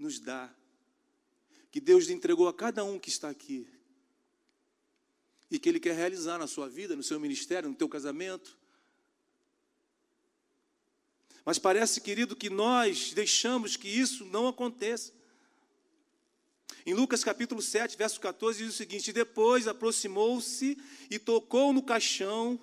nos 0.00 0.18
dá, 0.18 0.52
que 1.70 1.80
Deus 1.80 2.08
entregou 2.08 2.48
a 2.48 2.54
cada 2.54 2.84
um 2.84 2.98
que 2.98 3.08
está 3.08 3.28
aqui 3.28 3.68
e 5.50 5.58
que 5.58 5.68
Ele 5.68 5.80
quer 5.80 5.94
realizar 5.94 6.38
na 6.38 6.46
sua 6.46 6.68
vida, 6.68 6.96
no 6.96 7.02
seu 7.02 7.20
ministério, 7.20 7.68
no 7.68 7.74
teu 7.74 7.88
casamento. 7.88 8.58
Mas 11.44 11.58
parece, 11.58 12.00
querido, 12.00 12.36
que 12.36 12.48
nós 12.48 13.12
deixamos 13.12 13.76
que 13.76 13.88
isso 13.88 14.24
não 14.24 14.46
aconteça. 14.46 15.12
Em 16.86 16.94
Lucas 16.94 17.22
capítulo 17.22 17.60
7, 17.60 17.96
verso 17.96 18.20
14, 18.20 18.64
diz 18.64 18.74
o 18.74 18.76
seguinte: 18.76 19.12
Depois 19.12 19.66
aproximou-se 19.66 20.78
e 21.10 21.18
tocou 21.18 21.72
no 21.72 21.82
caixão, 21.82 22.58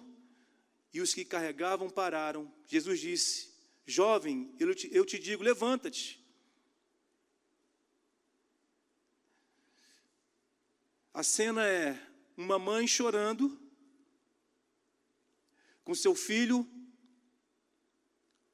e 0.94 1.02
os 1.02 1.14
que 1.14 1.26
carregavam 1.26 1.90
pararam. 1.90 2.52
Jesus 2.68 3.00
disse: 3.00 3.50
Jovem, 3.86 4.54
eu 4.60 4.74
te, 4.74 4.90
eu 4.92 5.06
te 5.06 5.20
digo, 5.20 5.44
levanta-te. 5.44 6.27
A 11.18 11.24
cena 11.24 11.66
é 11.66 12.00
uma 12.38 12.60
mãe 12.60 12.86
chorando, 12.86 13.60
com 15.84 15.96
seu 15.96 16.14
filho 16.14 16.64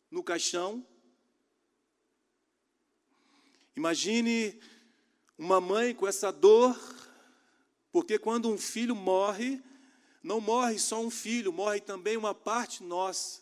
no 0.10 0.24
caixão. 0.24 0.88
Imagine 3.76 4.58
uma 5.38 5.60
mãe 5.60 5.94
com 5.94 6.08
essa 6.08 6.32
dor, 6.32 6.80
porque 7.92 8.18
quando 8.18 8.50
um 8.50 8.58
filho 8.58 8.96
morre, 8.96 9.62
não 10.24 10.40
morre 10.40 10.80
só 10.80 11.02
um 11.02 11.12
filho, 11.12 11.52
morre 11.52 11.82
também 11.82 12.16
uma 12.16 12.34
parte 12.34 12.82
nossa, 12.82 13.42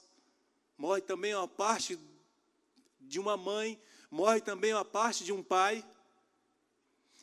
morre 0.75 1.01
também 1.01 1.35
uma 1.35 1.47
parte 1.47 1.95
de 2.99 3.19
uma 3.19 3.37
mãe, 3.37 3.79
morre 4.09 4.41
também 4.41 4.73
uma 4.73 4.83
parte 4.83 5.23
de 5.23 5.31
um 5.31 5.43
pai. 5.43 5.85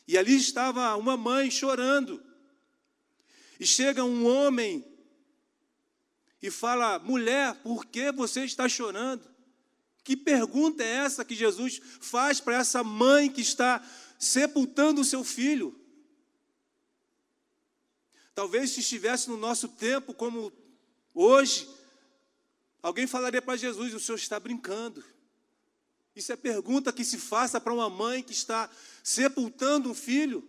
E 0.09 0.17
ali 0.17 0.35
estava 0.35 0.95
uma 0.97 1.15
mãe 1.15 1.51
chorando. 1.51 2.19
E 3.59 3.67
chega 3.67 4.03
um 4.03 4.25
homem 4.25 4.83
e 6.41 6.49
fala: 6.49 6.97
mulher, 6.97 7.53
por 7.61 7.85
que 7.85 8.11
você 8.11 8.43
está 8.43 8.67
chorando? 8.67 9.29
Que 10.03 10.17
pergunta 10.17 10.83
é 10.83 11.05
essa 11.05 11.23
que 11.23 11.35
Jesus 11.35 11.79
faz 12.01 12.41
para 12.41 12.55
essa 12.55 12.83
mãe 12.83 13.29
que 13.29 13.41
está 13.41 13.87
sepultando 14.17 15.01
o 15.01 15.05
seu 15.05 15.23
filho? 15.23 15.79
Talvez 18.33 18.71
se 18.71 18.79
estivesse 18.79 19.29
no 19.29 19.37
nosso 19.37 19.67
tempo, 19.67 20.11
como 20.11 20.51
hoje, 21.13 21.69
alguém 22.81 23.05
falaria 23.05 23.43
para 23.43 23.55
Jesus: 23.55 23.93
o 23.93 23.99
senhor 23.99 24.17
está 24.17 24.39
brincando. 24.39 25.03
Isso 26.15 26.33
é 26.33 26.35
pergunta 26.35 26.91
que 26.91 27.05
se 27.05 27.17
faça 27.17 27.61
para 27.61 27.73
uma 27.73 27.89
mãe 27.89 28.21
que 28.21 28.33
está 28.33 28.69
sepultando 29.09 29.89
um 29.89 29.95
filho. 29.95 30.47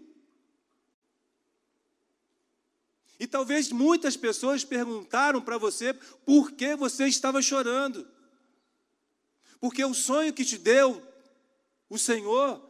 E 3.18 3.26
talvez 3.26 3.72
muitas 3.72 4.18
pessoas 4.18 4.64
perguntaram 4.64 5.40
para 5.40 5.56
você 5.56 5.94
por 6.26 6.52
que 6.52 6.76
você 6.76 7.06
estava 7.06 7.40
chorando. 7.40 8.06
Porque 9.58 9.82
o 9.82 9.94
sonho 9.94 10.34
que 10.34 10.44
te 10.44 10.58
deu 10.58 11.02
o 11.88 11.96
Senhor, 11.96 12.62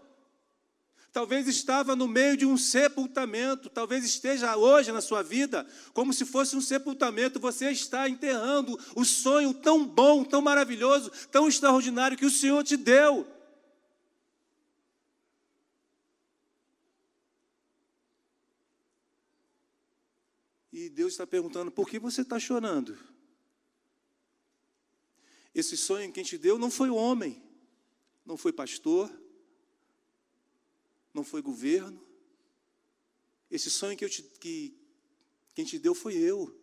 talvez 1.12 1.48
estava 1.48 1.96
no 1.96 2.06
meio 2.06 2.36
de 2.36 2.46
um 2.46 2.56
sepultamento, 2.56 3.68
talvez 3.68 4.04
esteja 4.04 4.56
hoje 4.56 4.92
na 4.92 5.00
sua 5.00 5.24
vida 5.24 5.66
como 5.92 6.12
se 6.12 6.24
fosse 6.24 6.54
um 6.54 6.60
sepultamento. 6.60 7.40
Você 7.40 7.68
está 7.68 8.08
enterrando 8.08 8.78
o 8.94 9.04
sonho 9.04 9.52
tão 9.52 9.84
bom, 9.84 10.22
tão 10.22 10.40
maravilhoso, 10.40 11.10
tão 11.32 11.48
extraordinário 11.48 12.16
que 12.16 12.26
o 12.26 12.30
Senhor 12.30 12.62
te 12.62 12.76
deu. 12.76 13.39
E 20.80 20.88
Deus 20.88 21.12
está 21.12 21.26
perguntando: 21.26 21.70
por 21.70 21.86
que 21.86 21.98
você 21.98 22.22
está 22.22 22.38
chorando? 22.38 22.98
Esse 25.54 25.76
sonho 25.76 26.10
que 26.10 26.20
a 26.20 26.22
gente 26.22 26.38
deu 26.38 26.58
não 26.58 26.70
foi 26.70 26.88
o 26.88 26.94
homem, 26.94 27.42
não 28.24 28.34
foi 28.34 28.50
pastor, 28.50 29.12
não 31.12 31.22
foi 31.22 31.42
governo. 31.42 32.02
Esse 33.50 33.68
sonho 33.68 33.94
que, 33.94 34.02
eu 34.06 34.08
te, 34.08 34.22
que 34.22 34.74
quem 35.54 35.66
te 35.66 35.78
deu 35.78 35.94
foi 35.94 36.16
eu. 36.16 36.58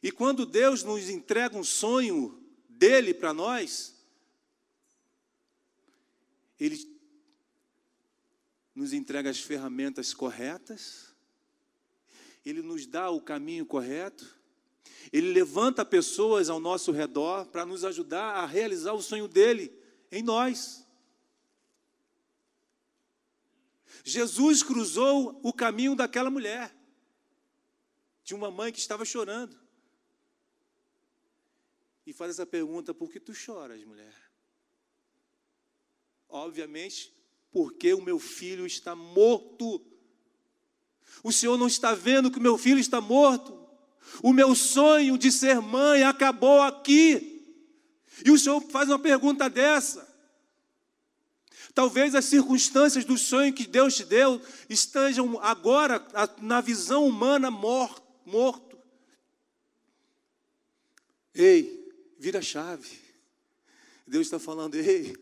E 0.00 0.12
quando 0.12 0.46
Deus 0.46 0.84
nos 0.84 1.08
entrega 1.08 1.58
um 1.58 1.64
sonho 1.64 2.40
dele 2.68 3.12
para 3.12 3.34
nós, 3.34 3.96
Ele 6.60 6.78
nos 8.72 8.92
entrega 8.92 9.28
as 9.28 9.40
ferramentas 9.40 10.14
corretas, 10.14 11.15
Ele 12.46 12.62
nos 12.62 12.86
dá 12.86 13.10
o 13.10 13.20
caminho 13.20 13.66
correto, 13.66 14.38
Ele 15.12 15.32
levanta 15.32 15.84
pessoas 15.84 16.48
ao 16.48 16.60
nosso 16.60 16.92
redor 16.92 17.46
para 17.46 17.66
nos 17.66 17.84
ajudar 17.84 18.36
a 18.36 18.46
realizar 18.46 18.92
o 18.92 19.02
sonho 19.02 19.26
dele 19.26 19.76
em 20.12 20.22
nós. 20.22 20.86
Jesus 24.04 24.62
cruzou 24.62 25.40
o 25.42 25.52
caminho 25.52 25.96
daquela 25.96 26.30
mulher, 26.30 26.72
de 28.22 28.32
uma 28.32 28.48
mãe 28.48 28.72
que 28.72 28.78
estava 28.78 29.04
chorando. 29.04 29.58
E 32.06 32.12
faz 32.12 32.30
essa 32.30 32.46
pergunta: 32.46 32.94
por 32.94 33.10
que 33.10 33.18
tu 33.18 33.34
choras, 33.34 33.84
mulher? 33.84 34.14
Obviamente, 36.28 37.12
porque 37.50 37.92
o 37.92 38.00
meu 38.00 38.20
filho 38.20 38.64
está 38.64 38.94
morto. 38.94 39.84
O 41.22 41.32
Senhor 41.32 41.56
não 41.56 41.66
está 41.66 41.94
vendo 41.94 42.30
que 42.30 42.38
o 42.38 42.42
meu 42.42 42.56
filho 42.56 42.78
está 42.78 43.00
morto. 43.00 43.58
O 44.22 44.32
meu 44.32 44.54
sonho 44.54 45.18
de 45.18 45.30
ser 45.32 45.60
mãe 45.60 46.02
acabou 46.02 46.62
aqui. 46.62 47.54
E 48.24 48.30
o 48.30 48.38
Senhor 48.38 48.60
faz 48.70 48.88
uma 48.88 48.98
pergunta 48.98 49.50
dessa. 49.50 50.06
Talvez 51.74 52.14
as 52.14 52.24
circunstâncias 52.24 53.04
do 53.04 53.18
sonho 53.18 53.52
que 53.52 53.66
Deus 53.66 53.96
te 53.96 54.04
deu 54.04 54.40
estejam 54.68 55.38
agora 55.42 56.02
na 56.40 56.60
visão 56.60 57.06
humana 57.06 57.50
morto. 57.50 58.78
Ei, 61.34 61.92
vira 62.18 62.38
a 62.38 62.42
chave. 62.42 62.98
Deus 64.06 64.26
está 64.26 64.38
falando, 64.38 64.76
ei, 64.76 65.14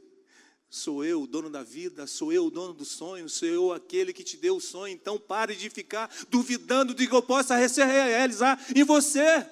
Sou 0.77 1.05
eu 1.05 1.23
o 1.23 1.27
dono 1.29 1.49
da 1.49 1.63
vida, 1.63 2.05
sou 2.05 2.33
eu 2.33 2.47
o 2.47 2.51
dono 2.51 2.75
do 2.75 2.85
sonho, 2.85 3.29
sou 3.29 3.47
eu 3.47 3.73
aquele 3.73 4.13
que 4.13 4.25
te 4.25 4.37
deu 4.37 4.57
o 4.57 4.61
sonho. 4.61 4.93
Então 4.93 5.21
pare 5.21 5.55
de 5.55 5.71
ficar 5.71 6.11
duvidando 6.29 6.93
de 6.93 7.07
que 7.07 7.15
eu 7.15 7.23
possa 7.23 7.55
realizar 7.55 8.61
em 8.75 8.83
você. 8.83 9.47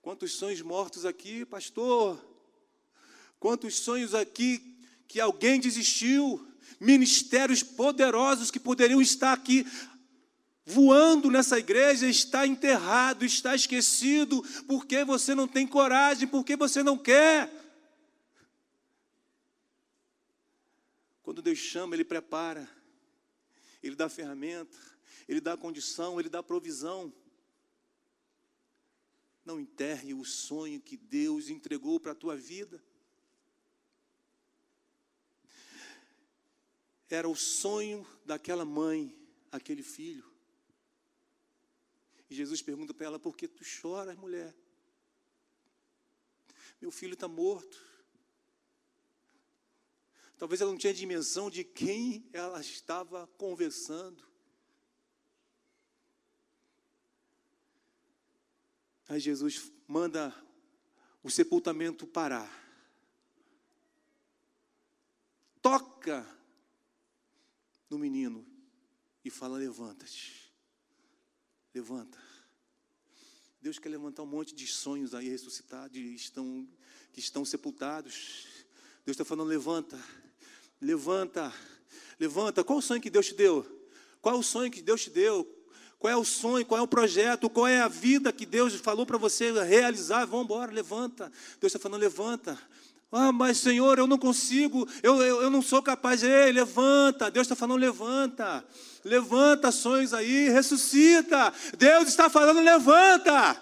Quantos 0.00 0.32
sonhos 0.32 0.62
mortos 0.62 1.04
aqui, 1.04 1.44
pastor? 1.44 2.18
Quantos 3.38 3.74
sonhos 3.80 4.14
aqui 4.14 4.74
que 5.06 5.20
alguém 5.20 5.60
desistiu? 5.60 6.48
Ministérios 6.80 7.62
poderosos 7.62 8.50
que 8.50 8.58
poderiam 8.58 9.02
estar 9.02 9.34
aqui 9.34 9.66
voando 10.64 11.30
nessa 11.30 11.58
igreja 11.58 12.08
está 12.08 12.46
enterrado, 12.46 13.22
está 13.22 13.54
esquecido, 13.54 14.42
porque 14.66 15.04
você 15.04 15.34
não 15.34 15.46
tem 15.46 15.66
coragem, 15.66 16.26
porque 16.26 16.56
você 16.56 16.82
não 16.82 16.96
quer. 16.96 17.63
Quando 21.24 21.40
Deus 21.40 21.58
chama, 21.58 21.96
Ele 21.96 22.04
prepara, 22.04 22.70
Ele 23.82 23.96
dá 23.96 24.10
ferramenta, 24.10 24.78
Ele 25.26 25.40
dá 25.40 25.56
condição, 25.56 26.20
Ele 26.20 26.28
dá 26.28 26.42
provisão. 26.42 27.12
Não 29.42 29.58
enterre 29.58 30.12
o 30.12 30.22
sonho 30.22 30.82
que 30.82 30.98
Deus 30.98 31.48
entregou 31.48 31.98
para 31.98 32.12
a 32.12 32.14
tua 32.14 32.36
vida. 32.36 32.80
Era 37.08 37.26
o 37.26 37.34
sonho 37.34 38.06
daquela 38.26 38.66
mãe, 38.66 39.18
aquele 39.50 39.82
filho. 39.82 40.30
E 42.28 42.34
Jesus 42.34 42.60
pergunta 42.60 42.92
para 42.92 43.06
ela: 43.06 43.18
por 43.18 43.34
que 43.34 43.48
tu 43.48 43.64
choras, 43.64 44.16
mulher? 44.18 44.54
Meu 46.82 46.90
filho 46.90 47.14
está 47.14 47.26
morto. 47.26 47.93
Talvez 50.44 50.60
ela 50.60 50.72
não 50.72 50.76
tinha 50.76 50.92
dimensão 50.92 51.48
de 51.48 51.64
quem 51.64 52.28
ela 52.30 52.60
estava 52.60 53.26
conversando. 53.38 54.22
Aí 59.08 59.18
Jesus 59.18 59.72
manda 59.88 60.36
o 61.22 61.30
sepultamento 61.30 62.06
parar. 62.06 62.46
Toca 65.62 66.28
no 67.88 67.98
menino 67.98 68.46
e 69.24 69.30
fala: 69.30 69.56
Levanta-te. 69.56 70.52
Levanta. 71.72 72.22
Deus 73.62 73.78
quer 73.78 73.88
levantar 73.88 74.22
um 74.22 74.26
monte 74.26 74.54
de 74.54 74.66
sonhos 74.66 75.14
aí 75.14 75.26
ressuscitados, 75.26 75.96
estão, 75.96 76.68
que 77.14 77.20
estão 77.20 77.46
sepultados. 77.46 78.46
Deus 79.06 79.14
está 79.14 79.24
falando: 79.24 79.48
levanta, 79.48 79.98
levanta, 80.84 81.52
levanta. 82.20 82.62
Qual 82.62 82.78
o 82.78 82.82
sonho 82.82 83.00
que 83.00 83.10
Deus 83.10 83.26
te 83.26 83.34
deu? 83.34 83.66
Qual 84.20 84.34
é 84.34 84.38
o 84.38 84.42
sonho 84.42 84.70
que 84.70 84.82
Deus 84.82 85.02
te 85.02 85.10
deu? 85.10 85.50
Qual 85.98 86.12
é 86.12 86.16
o 86.16 86.24
sonho? 86.24 86.66
Qual 86.66 86.78
é 86.78 86.82
o 86.82 86.86
projeto? 86.86 87.48
Qual 87.48 87.66
é 87.66 87.80
a 87.80 87.88
vida 87.88 88.30
que 88.32 88.44
Deus 88.44 88.74
falou 88.74 89.06
para 89.06 89.16
você 89.16 89.50
realizar? 89.64 90.26
Vamos 90.26 90.44
embora, 90.44 90.70
levanta. 90.70 91.32
Deus 91.58 91.72
está 91.72 91.78
falando: 91.78 92.02
levanta. 92.02 92.58
Ah, 93.10 93.32
mas 93.32 93.58
Senhor, 93.58 93.98
eu 93.98 94.06
não 94.06 94.18
consigo, 94.18 94.88
eu, 95.02 95.22
eu, 95.22 95.42
eu 95.42 95.50
não 95.50 95.62
sou 95.62 95.82
capaz. 95.82 96.22
Ei, 96.22 96.52
levanta. 96.52 97.30
Deus 97.30 97.46
está 97.46 97.56
falando: 97.56 97.80
levanta. 97.80 98.62
Levanta 99.02 99.72
sonhos 99.72 100.12
aí, 100.12 100.50
ressuscita. 100.50 101.52
Deus 101.78 102.08
está 102.08 102.28
falando: 102.28 102.60
levanta. 102.60 103.58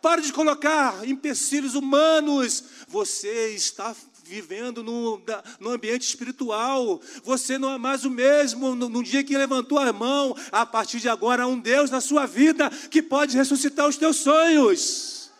Pare 0.00 0.22
de 0.22 0.32
colocar 0.32 1.06
empecilhos 1.06 1.74
humanos. 1.74 2.64
Você 2.88 3.54
está 3.54 3.94
vivendo 4.32 4.82
no, 4.82 5.20
no 5.60 5.70
ambiente 5.70 6.08
espiritual. 6.08 6.98
Você 7.22 7.58
não 7.58 7.70
é 7.70 7.76
mais 7.76 8.06
o 8.06 8.10
mesmo 8.10 8.74
no, 8.74 8.88
no 8.88 9.02
dia 9.02 9.22
que 9.22 9.36
levantou 9.36 9.78
a 9.78 9.92
mão. 9.92 10.34
A 10.50 10.64
partir 10.64 11.00
de 11.00 11.08
agora, 11.08 11.42
há 11.42 11.46
um 11.46 11.60
Deus 11.60 11.90
na 11.90 12.00
sua 12.00 12.24
vida 12.24 12.70
que 12.90 13.02
pode 13.02 13.36
ressuscitar 13.36 13.86
os 13.86 13.98
teus 13.98 14.16
sonhos. 14.16 15.30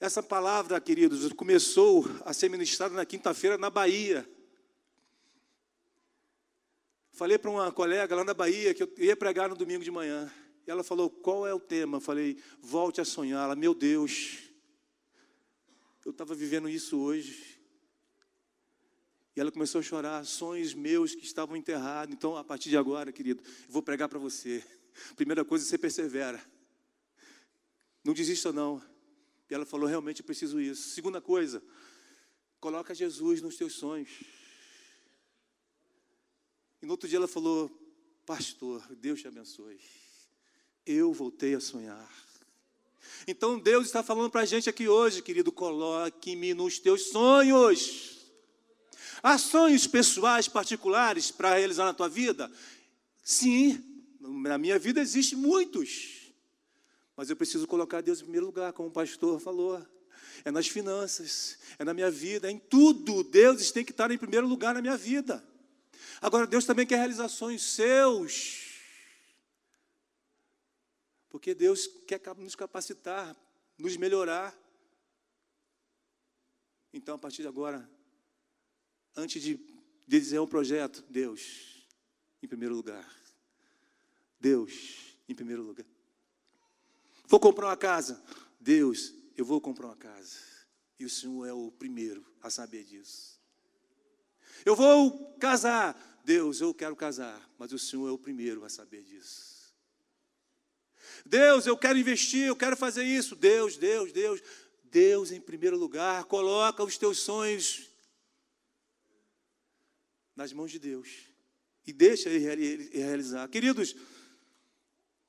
Essa 0.00 0.22
palavra, 0.22 0.80
queridos, 0.80 1.30
começou 1.34 2.08
a 2.24 2.32
ser 2.32 2.48
ministrada 2.48 2.94
na 2.94 3.04
quinta-feira 3.04 3.58
na 3.58 3.68
Bahia. 3.68 4.26
Falei 7.12 7.36
para 7.36 7.50
uma 7.50 7.70
colega 7.70 8.16
lá 8.16 8.24
na 8.24 8.32
Bahia 8.32 8.72
que 8.72 8.82
eu 8.82 8.90
ia 8.96 9.14
pregar 9.14 9.50
no 9.50 9.54
domingo 9.54 9.84
de 9.84 9.90
manhã. 9.90 10.32
E 10.66 10.70
ela 10.70 10.82
falou: 10.82 11.10
Qual 11.10 11.46
é 11.46 11.52
o 11.52 11.60
tema? 11.60 11.98
Eu 11.98 12.00
falei: 12.00 12.38
Volte 12.62 12.98
a 12.98 13.04
sonhar. 13.04 13.44
Ela, 13.44 13.54
meu 13.54 13.74
Deus, 13.74 14.49
eu 16.04 16.12
estava 16.12 16.34
vivendo 16.34 16.68
isso 16.68 16.98
hoje. 16.98 17.60
E 19.36 19.40
ela 19.40 19.52
começou 19.52 19.78
a 19.78 19.82
chorar, 19.82 20.24
sonhos 20.24 20.74
meus 20.74 21.14
que 21.14 21.24
estavam 21.24 21.56
enterrados. 21.56 22.14
Então, 22.14 22.36
a 22.36 22.44
partir 22.44 22.68
de 22.68 22.76
agora, 22.76 23.12
querido, 23.12 23.42
eu 23.42 23.72
vou 23.72 23.82
pregar 23.82 24.08
para 24.08 24.18
você. 24.18 24.64
Primeira 25.14 25.44
coisa, 25.44 25.64
você 25.64 25.78
persevera. 25.78 26.42
Não 28.02 28.14
desista, 28.14 28.52
não. 28.52 28.82
E 29.48 29.54
ela 29.54 29.66
falou: 29.66 29.88
realmente 29.88 30.20
eu 30.20 30.26
preciso 30.26 30.60
isso. 30.60 30.90
Segunda 30.90 31.20
coisa, 31.20 31.62
coloca 32.60 32.94
Jesus 32.94 33.42
nos 33.42 33.56
teus 33.56 33.74
sonhos. 33.74 34.10
E 36.82 36.86
no 36.86 36.92
outro 36.92 37.08
dia 37.08 37.18
ela 37.18 37.28
falou: 37.28 37.70
Pastor, 38.24 38.86
Deus 38.96 39.20
te 39.20 39.28
abençoe. 39.28 39.80
Eu 40.86 41.12
voltei 41.12 41.54
a 41.54 41.60
sonhar. 41.60 42.29
Então 43.26 43.58
Deus 43.58 43.86
está 43.86 44.02
falando 44.02 44.30
para 44.30 44.42
a 44.42 44.46
gente 44.46 44.68
aqui 44.68 44.88
hoje, 44.88 45.22
querido, 45.22 45.52
coloque-me 45.52 46.54
nos 46.54 46.78
teus 46.78 47.08
sonhos. 47.10 48.18
Há 49.22 49.36
sonhos 49.36 49.86
pessoais, 49.86 50.48
particulares 50.48 51.30
para 51.30 51.54
realizar 51.54 51.84
na 51.84 51.94
tua 51.94 52.08
vida? 52.08 52.50
Sim, 53.22 53.82
na 54.20 54.56
minha 54.56 54.78
vida 54.78 55.00
existem 55.00 55.38
muitos. 55.38 56.32
Mas 57.16 57.28
eu 57.28 57.36
preciso 57.36 57.66
colocar 57.66 58.00
Deus 58.00 58.20
em 58.20 58.22
primeiro 58.22 58.46
lugar, 58.46 58.72
como 58.72 58.88
o 58.88 58.92
pastor 58.92 59.38
falou. 59.40 59.84
É 60.42 60.50
nas 60.50 60.68
finanças, 60.68 61.58
é 61.78 61.84
na 61.84 61.92
minha 61.92 62.10
vida, 62.10 62.48
é 62.48 62.50
em 62.50 62.58
tudo. 62.58 63.22
Deus 63.22 63.70
tem 63.70 63.84
que 63.84 63.90
estar 63.90 64.10
em 64.10 64.16
primeiro 64.16 64.46
lugar 64.46 64.72
na 64.72 64.80
minha 64.80 64.96
vida. 64.96 65.44
Agora, 66.22 66.46
Deus 66.46 66.64
também 66.64 66.86
quer 66.86 66.96
realizar 66.96 67.28
sonhos 67.28 67.62
seus. 67.62 68.69
Porque 71.30 71.54
Deus 71.54 71.86
quer 72.06 72.20
nos 72.36 72.54
capacitar, 72.54 73.34
nos 73.78 73.96
melhorar. 73.96 74.54
Então, 76.92 77.14
a 77.14 77.18
partir 77.18 77.42
de 77.42 77.48
agora, 77.48 77.88
antes 79.16 79.40
de 79.40 79.58
desenhar 80.06 80.42
um 80.42 80.48
projeto, 80.48 81.04
Deus, 81.08 81.86
em 82.42 82.48
primeiro 82.48 82.74
lugar. 82.74 83.08
Deus, 84.40 85.16
em 85.28 85.34
primeiro 85.34 85.62
lugar. 85.62 85.86
Vou 87.26 87.38
comprar 87.38 87.68
uma 87.68 87.76
casa. 87.76 88.20
Deus, 88.58 89.14
eu 89.36 89.44
vou 89.44 89.60
comprar 89.60 89.86
uma 89.86 89.96
casa. 89.96 90.36
E 90.98 91.04
o 91.04 91.10
Senhor 91.10 91.46
é 91.46 91.52
o 91.52 91.70
primeiro 91.70 92.26
a 92.42 92.50
saber 92.50 92.82
disso. 92.82 93.40
Eu 94.64 94.74
vou 94.74 95.32
casar. 95.38 95.96
Deus, 96.24 96.60
eu 96.60 96.74
quero 96.74 96.96
casar. 96.96 97.40
Mas 97.56 97.72
o 97.72 97.78
Senhor 97.78 98.08
é 98.08 98.12
o 98.12 98.18
primeiro 98.18 98.64
a 98.64 98.68
saber 98.68 99.04
disso. 99.04 99.49
Deus, 101.24 101.66
eu 101.66 101.76
quero 101.76 101.98
investir, 101.98 102.46
eu 102.46 102.56
quero 102.56 102.76
fazer 102.76 103.04
isso. 103.04 103.36
Deus, 103.36 103.76
Deus, 103.76 104.12
Deus. 104.12 104.40
Deus 104.90 105.30
em 105.30 105.40
primeiro 105.40 105.78
lugar, 105.78 106.24
coloca 106.24 106.82
os 106.82 106.98
teus 106.98 107.20
sonhos 107.20 107.88
nas 110.34 110.52
mãos 110.52 110.70
de 110.70 110.78
Deus 110.78 111.08
e 111.86 111.92
deixa 111.92 112.28
ele 112.28 112.90
realizar. 112.92 113.48
Queridos, 113.48 113.94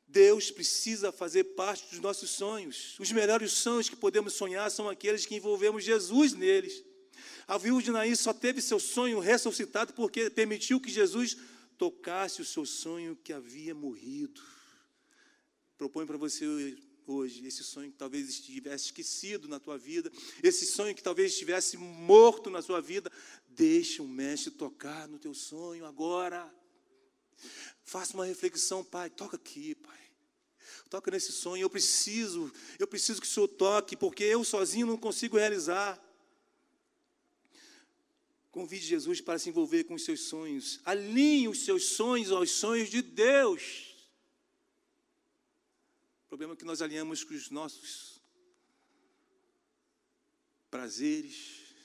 Deus 0.07 0.49
precisa 0.49 1.11
fazer 1.11 1.43
parte 1.43 1.87
dos 1.91 1.99
nossos 1.99 2.31
sonhos. 2.31 2.97
Os 2.99 3.11
melhores 3.11 3.51
sonhos 3.51 3.87
que 3.87 3.95
podemos 3.95 4.33
sonhar 4.33 4.69
são 4.71 4.89
aqueles 4.89 5.25
que 5.25 5.35
envolvemos 5.35 5.83
Jesus 5.83 6.33
neles. 6.33 6.83
A 7.47 7.57
viúva 7.57 7.83
de 7.83 7.91
Naí 7.91 8.15
só 8.15 8.33
teve 8.33 8.61
seu 8.61 8.79
sonho 8.79 9.19
ressuscitado 9.19 9.93
porque 9.93 10.29
permitiu 10.29 10.81
que 10.81 10.89
Jesus 10.89 11.37
tocasse 11.77 12.41
o 12.41 12.45
seu 12.45 12.65
sonho 12.65 13.15
que 13.23 13.31
havia 13.31 13.75
morrido 13.75 14.41
proponho 15.81 16.05
para 16.05 16.17
você 16.17 16.45
hoje 17.07 17.47
esse 17.47 17.63
sonho 17.63 17.91
que 17.91 17.97
talvez 17.97 18.29
estivesse 18.29 18.85
esquecido 18.85 19.47
na 19.47 19.59
tua 19.59 19.79
vida, 19.79 20.11
esse 20.43 20.63
sonho 20.63 20.93
que 20.93 21.01
talvez 21.01 21.31
estivesse 21.31 21.75
morto 21.75 22.51
na 22.51 22.61
sua 22.61 22.79
vida, 22.79 23.11
deixa 23.47 24.03
o 24.03 24.07
mestre 24.07 24.51
tocar 24.51 25.07
no 25.07 25.17
teu 25.17 25.33
sonho 25.33 25.83
agora. 25.83 26.47
Faça 27.83 28.13
uma 28.13 28.27
reflexão, 28.27 28.83
pai, 28.83 29.09
toca 29.09 29.37
aqui, 29.37 29.73
pai. 29.73 29.99
Toca 30.87 31.09
nesse 31.09 31.31
sonho, 31.31 31.63
eu 31.63 31.69
preciso, 31.69 32.53
eu 32.77 32.85
preciso 32.85 33.19
que 33.19 33.25
o 33.25 33.29
Senhor 33.29 33.47
toque, 33.47 33.97
porque 33.97 34.23
eu 34.23 34.43
sozinho 34.43 34.85
não 34.85 34.97
consigo 34.97 35.35
realizar. 35.35 35.99
Convide 38.51 38.85
Jesus 38.85 39.19
para 39.19 39.39
se 39.39 39.49
envolver 39.49 39.85
com 39.85 39.95
os 39.95 40.05
seus 40.05 40.19
sonhos. 40.25 40.79
Alinhe 40.85 41.47
os 41.47 41.65
seus 41.65 41.85
sonhos 41.85 42.31
aos 42.31 42.51
sonhos 42.51 42.87
de 42.87 43.01
Deus 43.01 43.90
problema 46.31 46.53
é 46.53 46.55
que 46.55 46.63
nós 46.63 46.81
alinhamos 46.81 47.25
com 47.25 47.33
os 47.33 47.49
nossos 47.49 48.21
prazeres, 50.69 51.75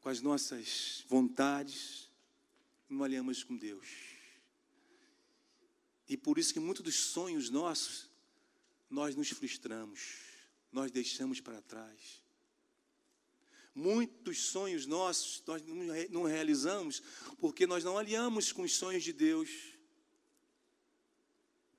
com 0.00 0.08
as 0.08 0.20
nossas 0.20 1.04
vontades, 1.08 2.08
não 2.88 3.02
alinhamos 3.02 3.42
com 3.42 3.56
Deus. 3.56 3.88
E 6.08 6.16
por 6.16 6.38
isso 6.38 6.52
que 6.52 6.60
muitos 6.60 6.84
dos 6.84 6.94
sonhos 6.94 7.50
nossos, 7.50 8.08
nós 8.88 9.16
nos 9.16 9.30
frustramos, 9.30 10.00
nós 10.70 10.92
deixamos 10.92 11.40
para 11.40 11.60
trás. 11.62 12.22
Muitos 13.74 14.38
sonhos 14.38 14.86
nossos 14.86 15.42
nós 15.44 15.64
não 16.10 16.22
realizamos 16.22 17.02
porque 17.40 17.66
nós 17.66 17.82
não 17.82 17.98
alinhamos 17.98 18.52
com 18.52 18.62
os 18.62 18.76
sonhos 18.76 19.02
de 19.02 19.12
Deus. 19.12 19.50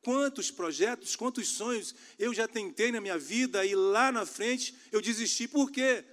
Quantos 0.01 0.49
projetos, 0.49 1.15
quantos 1.15 1.47
sonhos 1.49 1.93
eu 2.17 2.33
já 2.33 2.47
tentei 2.47 2.91
na 2.91 2.99
minha 2.99 3.17
vida 3.17 3.63
e 3.65 3.75
lá 3.75 4.11
na 4.11 4.25
frente 4.25 4.75
eu 4.91 5.01
desisti. 5.01 5.47
Por 5.47 5.71
quê? 5.71 6.03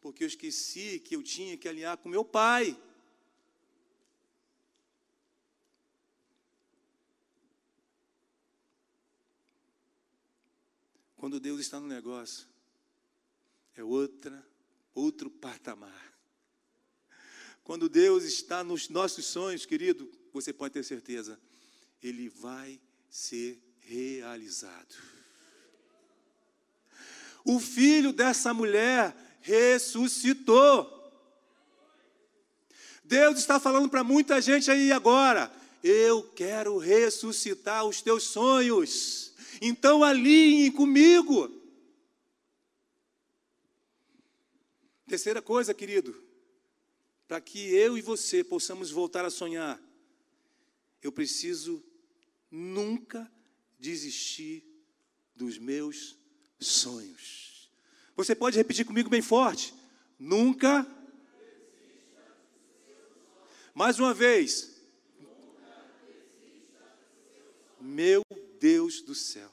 Porque 0.00 0.24
eu 0.24 0.28
esqueci 0.28 0.98
que 0.98 1.16
eu 1.16 1.22
tinha 1.22 1.56
que 1.56 1.68
alinhar 1.68 1.96
com 1.96 2.08
meu 2.08 2.24
pai. 2.24 2.76
Quando 11.16 11.38
Deus 11.38 11.60
está 11.60 11.78
no 11.78 11.86
negócio, 11.86 12.48
é 13.76 13.82
outra, 13.82 14.44
outro 14.92 15.30
patamar. 15.30 16.12
Quando 17.62 17.88
Deus 17.88 18.24
está 18.24 18.64
nos 18.64 18.88
nossos 18.88 19.24
sonhos, 19.26 19.64
querido, 19.64 20.10
você 20.32 20.52
pode 20.52 20.74
ter 20.74 20.82
certeza, 20.82 21.40
ele 22.02 22.28
vai 22.28 22.80
ser 23.08 23.62
realizado. 23.80 24.94
O 27.44 27.58
filho 27.60 28.12
dessa 28.12 28.52
mulher 28.52 29.14
ressuscitou. 29.40 31.00
Deus 33.04 33.38
está 33.38 33.60
falando 33.60 33.88
para 33.88 34.04
muita 34.04 34.40
gente 34.40 34.70
aí 34.70 34.92
agora: 34.92 35.52
eu 35.82 36.22
quero 36.34 36.78
ressuscitar 36.78 37.84
os 37.84 38.00
teus 38.00 38.24
sonhos. 38.24 39.34
Então 39.60 40.02
alinhe 40.02 40.70
comigo. 40.70 41.60
Terceira 45.06 45.42
coisa, 45.42 45.74
querido, 45.74 46.16
para 47.28 47.40
que 47.40 47.58
eu 47.74 47.98
e 47.98 48.00
você 48.00 48.42
possamos 48.42 48.90
voltar 48.90 49.26
a 49.26 49.30
sonhar, 49.30 49.78
eu 51.02 51.12
preciso 51.12 51.84
nunca 52.52 53.32
desistir 53.78 54.62
dos 55.34 55.56
meus 55.56 56.14
sonhos. 56.60 57.72
Você 58.14 58.34
pode 58.34 58.58
repetir 58.58 58.84
comigo 58.84 59.08
bem 59.08 59.22
forte? 59.22 59.74
Nunca. 60.18 60.86
Mais 63.74 63.98
uma 63.98 64.12
vez. 64.12 64.70
Meu 67.80 68.22
Deus 68.60 69.00
do 69.00 69.14
céu. 69.14 69.50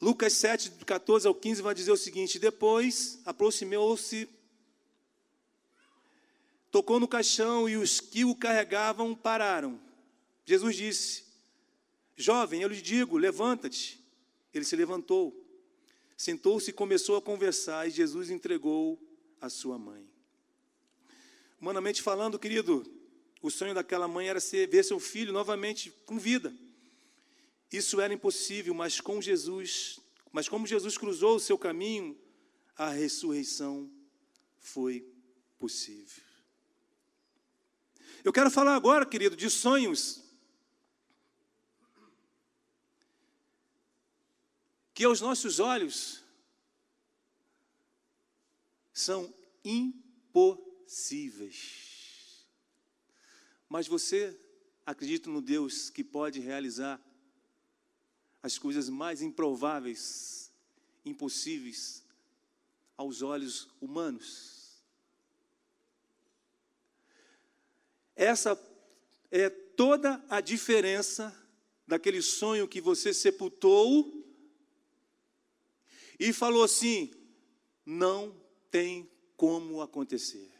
Lucas 0.00 0.32
7, 0.32 0.72
14 0.84 1.28
ao 1.28 1.34
15 1.34 1.62
vai 1.62 1.74
dizer 1.74 1.92
o 1.92 1.96
seguinte: 1.96 2.40
Depois 2.40 3.20
aproximou-se, 3.24 4.28
tocou 6.72 6.98
no 6.98 7.06
caixão 7.06 7.68
e 7.68 7.76
os 7.76 8.00
que 8.00 8.24
o 8.24 8.34
carregavam 8.34 9.14
pararam. 9.14 9.91
Jesus 10.44 10.76
disse: 10.76 11.24
Jovem, 12.16 12.62
eu 12.62 12.68
lhe 12.68 12.80
digo, 12.80 13.16
levanta-te. 13.16 14.02
Ele 14.52 14.64
se 14.64 14.76
levantou, 14.76 15.34
sentou-se 16.16 16.70
e 16.70 16.74
começou 16.74 17.16
a 17.16 17.22
conversar, 17.22 17.88
e 17.88 17.90
Jesus 17.90 18.30
entregou 18.30 19.00
a 19.40 19.48
sua 19.48 19.78
mãe. 19.78 20.06
Humanamente 21.60 22.02
falando, 22.02 22.38
querido, 22.38 22.84
o 23.40 23.50
sonho 23.50 23.74
daquela 23.74 24.06
mãe 24.06 24.28
era 24.28 24.40
ser, 24.40 24.68
ver 24.68 24.84
seu 24.84 25.00
filho 25.00 25.32
novamente 25.32 25.90
com 26.04 26.18
vida. 26.18 26.54
Isso 27.72 28.00
era 28.00 28.12
impossível, 28.12 28.74
mas 28.74 29.00
com 29.00 29.22
Jesus, 29.22 29.98
mas 30.30 30.48
como 30.48 30.66
Jesus 30.66 30.98
cruzou 30.98 31.36
o 31.36 31.40
seu 31.40 31.56
caminho, 31.56 32.18
a 32.76 32.90
ressurreição 32.90 33.90
foi 34.58 35.06
possível. 35.58 36.22
Eu 38.22 38.32
quero 38.32 38.50
falar 38.50 38.76
agora, 38.76 39.06
querido, 39.06 39.34
de 39.34 39.48
sonhos 39.48 40.21
que 45.02 45.06
aos 45.06 45.20
nossos 45.20 45.58
olhos 45.58 46.22
são 48.92 49.34
impossíveis. 49.64 52.46
Mas 53.68 53.88
você 53.88 54.38
acredita 54.86 55.28
no 55.28 55.42
Deus 55.42 55.90
que 55.90 56.04
pode 56.04 56.38
realizar 56.38 57.00
as 58.44 58.60
coisas 58.60 58.88
mais 58.88 59.20
improváveis, 59.20 60.52
impossíveis 61.04 62.04
aos 62.96 63.22
olhos 63.22 63.68
humanos? 63.80 64.84
Essa 68.14 68.56
é 69.32 69.50
toda 69.50 70.24
a 70.28 70.40
diferença 70.40 71.36
daquele 71.88 72.22
sonho 72.22 72.68
que 72.68 72.80
você 72.80 73.12
sepultou 73.12 74.21
e 76.18 76.32
falou 76.32 76.64
assim: 76.64 77.10
não 77.84 78.34
tem 78.70 79.10
como 79.36 79.80
acontecer. 79.80 80.50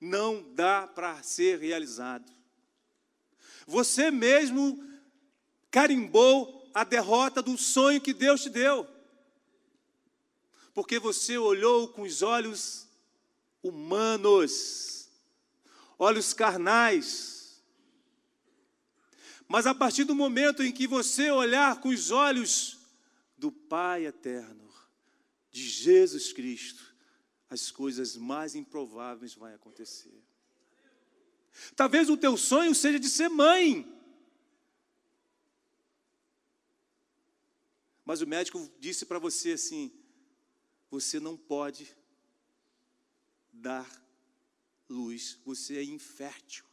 Não 0.00 0.42
dá 0.54 0.86
para 0.86 1.22
ser 1.22 1.58
realizado. 1.58 2.32
Você 3.66 4.10
mesmo 4.10 4.82
carimbou 5.70 6.68
a 6.72 6.84
derrota 6.84 7.42
do 7.42 7.56
sonho 7.58 8.00
que 8.00 8.14
Deus 8.14 8.42
te 8.42 8.48
deu. 8.48 8.88
Porque 10.72 10.98
você 10.98 11.36
olhou 11.36 11.88
com 11.88 12.02
os 12.02 12.22
olhos 12.22 12.88
humanos, 13.62 15.10
olhos 15.98 16.32
carnais. 16.32 17.62
Mas 19.46 19.66
a 19.66 19.74
partir 19.74 20.04
do 20.04 20.14
momento 20.14 20.62
em 20.62 20.72
que 20.72 20.86
você 20.86 21.30
olhar 21.30 21.80
com 21.80 21.90
os 21.90 22.10
olhos 22.10 22.79
do 23.40 23.50
Pai 23.50 24.06
eterno, 24.06 24.70
de 25.50 25.66
Jesus 25.66 26.32
Cristo, 26.32 26.94
as 27.48 27.70
coisas 27.70 28.16
mais 28.16 28.54
improváveis 28.54 29.34
vão 29.34 29.52
acontecer. 29.52 30.22
Talvez 31.74 32.10
o 32.10 32.16
teu 32.16 32.36
sonho 32.36 32.74
seja 32.74 33.00
de 33.00 33.08
ser 33.08 33.28
mãe. 33.28 33.90
Mas 38.04 38.20
o 38.20 38.26
médico 38.26 38.70
disse 38.78 39.06
para 39.06 39.18
você 39.18 39.52
assim: 39.52 39.90
você 40.90 41.18
não 41.18 41.36
pode 41.36 41.96
dar 43.52 43.88
luz, 44.88 45.38
você 45.44 45.78
é 45.78 45.82
infértil. 45.82 46.69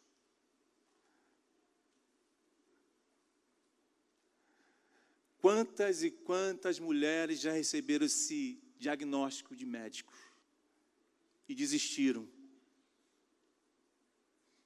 Quantas 5.48 6.04
e 6.04 6.12
quantas 6.12 6.78
mulheres 6.78 7.40
já 7.40 7.54
receberam 7.54 8.06
esse 8.06 8.62
diagnóstico 8.78 9.56
de 9.56 9.66
médico 9.66 10.12
e 11.48 11.56
desistiram? 11.56 12.28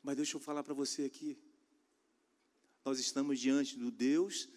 Mas 0.01 0.15
deixa 0.15 0.37
eu 0.37 0.41
falar 0.41 0.63
para 0.63 0.73
você 0.73 1.03
aqui. 1.03 1.37
Nós 2.83 2.99
estamos 2.99 3.39
diante 3.39 3.77
do 3.77 3.91
Deus 3.91 4.49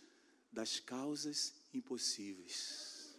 das 0.51 0.81
causas 0.81 1.53
impossíveis. 1.75 3.15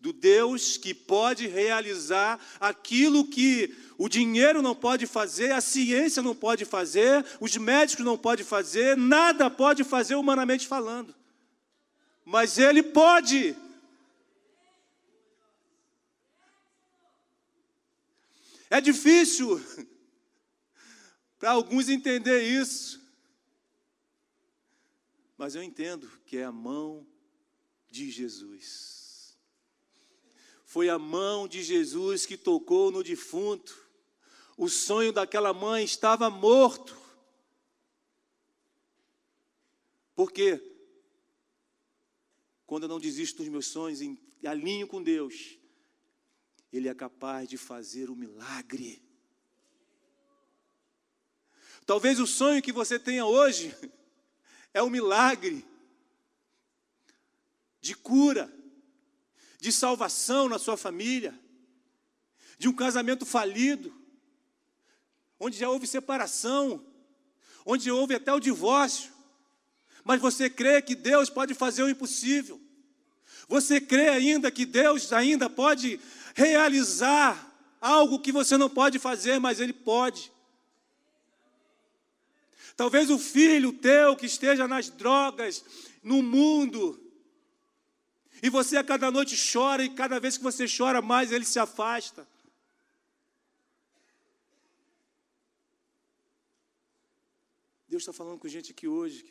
Do 0.00 0.12
Deus 0.12 0.76
que 0.76 0.92
pode 0.92 1.46
realizar 1.46 2.44
aquilo 2.58 3.30
que 3.30 3.72
o 3.96 4.08
dinheiro 4.08 4.60
não 4.62 4.74
pode 4.74 5.06
fazer, 5.06 5.52
a 5.52 5.60
ciência 5.60 6.20
não 6.24 6.34
pode 6.34 6.64
fazer, 6.64 7.24
os 7.40 7.56
médicos 7.56 8.04
não 8.04 8.18
podem 8.18 8.44
fazer, 8.44 8.96
nada 8.96 9.48
pode 9.48 9.84
fazer 9.84 10.16
humanamente 10.16 10.66
falando 10.66 11.14
mas 12.24 12.58
Ele 12.58 12.82
pode. 12.82 13.56
É 18.70 18.80
difícil 18.80 19.60
para 21.38 21.50
alguns 21.50 21.88
entender 21.88 22.42
isso, 22.42 23.00
mas 25.36 25.54
eu 25.54 25.62
entendo 25.62 26.10
que 26.24 26.38
é 26.38 26.44
a 26.44 26.52
mão 26.52 27.06
de 27.88 28.10
Jesus. 28.10 29.36
Foi 30.64 30.88
a 30.88 30.98
mão 30.98 31.46
de 31.46 31.62
Jesus 31.62 32.26
que 32.26 32.36
tocou 32.36 32.90
no 32.90 33.04
defunto. 33.04 33.78
O 34.56 34.68
sonho 34.68 35.12
daquela 35.12 35.52
mãe 35.52 35.84
estava 35.84 36.28
morto. 36.28 36.96
Por 40.16 40.32
quê? 40.32 40.73
Quando 42.66 42.84
eu 42.84 42.88
não 42.88 42.98
desisto 42.98 43.38
dos 43.38 43.48
meus 43.48 43.66
sonhos 43.66 44.00
e 44.00 44.18
alinho 44.46 44.86
com 44.86 45.02
Deus, 45.02 45.58
Ele 46.72 46.88
é 46.88 46.94
capaz 46.94 47.48
de 47.48 47.56
fazer 47.56 48.10
o 48.10 48.16
milagre. 48.16 49.02
Talvez 51.86 52.18
o 52.18 52.26
sonho 52.26 52.62
que 52.62 52.72
você 52.72 52.98
tenha 52.98 53.26
hoje 53.26 53.74
é 54.72 54.82
um 54.82 54.90
milagre 54.90 55.64
de 57.80 57.94
cura, 57.94 58.50
de 59.60 59.70
salvação 59.70 60.48
na 60.48 60.58
sua 60.58 60.76
família, 60.76 61.38
de 62.58 62.66
um 62.66 62.72
casamento 62.72 63.26
falido, 63.26 63.94
onde 65.38 65.58
já 65.58 65.68
houve 65.68 65.86
separação, 65.86 66.84
onde 67.66 67.90
houve 67.90 68.14
até 68.14 68.32
o 68.32 68.40
divórcio 68.40 69.13
mas 70.04 70.20
você 70.20 70.50
crê 70.50 70.82
que 70.82 70.94
Deus 70.94 71.30
pode 71.30 71.54
fazer 71.54 71.82
o 71.82 71.88
impossível. 71.88 72.60
Você 73.48 73.80
crê 73.80 74.08
ainda 74.08 74.50
que 74.50 74.66
Deus 74.66 75.12
ainda 75.12 75.48
pode 75.48 75.98
realizar 76.34 77.50
algo 77.80 78.20
que 78.20 78.30
você 78.30 78.56
não 78.56 78.68
pode 78.68 78.98
fazer, 78.98 79.38
mas 79.38 79.60
Ele 79.60 79.72
pode. 79.72 80.30
Talvez 82.76 83.08
o 83.10 83.18
filho 83.18 83.72
teu 83.72 84.16
que 84.16 84.26
esteja 84.26 84.66
nas 84.66 84.90
drogas, 84.90 85.64
no 86.02 86.22
mundo, 86.22 87.00
e 88.42 88.50
você 88.50 88.76
a 88.76 88.84
cada 88.84 89.10
noite 89.10 89.36
chora, 89.52 89.82
e 89.84 89.88
cada 89.88 90.20
vez 90.20 90.36
que 90.36 90.42
você 90.42 90.66
chora 90.66 91.00
mais, 91.00 91.32
ele 91.32 91.44
se 91.46 91.58
afasta. 91.58 92.28
Deus 97.88 98.02
está 98.02 98.12
falando 98.12 98.38
com 98.38 98.48
gente 98.48 98.72
aqui 98.72 98.88
hoje. 98.88 99.24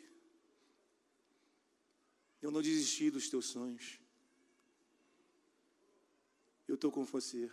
Eu 2.44 2.50
não 2.50 2.60
desisti 2.60 3.10
dos 3.10 3.30
teus 3.30 3.46
sonhos. 3.46 3.98
Eu 6.68 6.74
estou 6.74 6.92
com 6.92 7.02
você. 7.02 7.50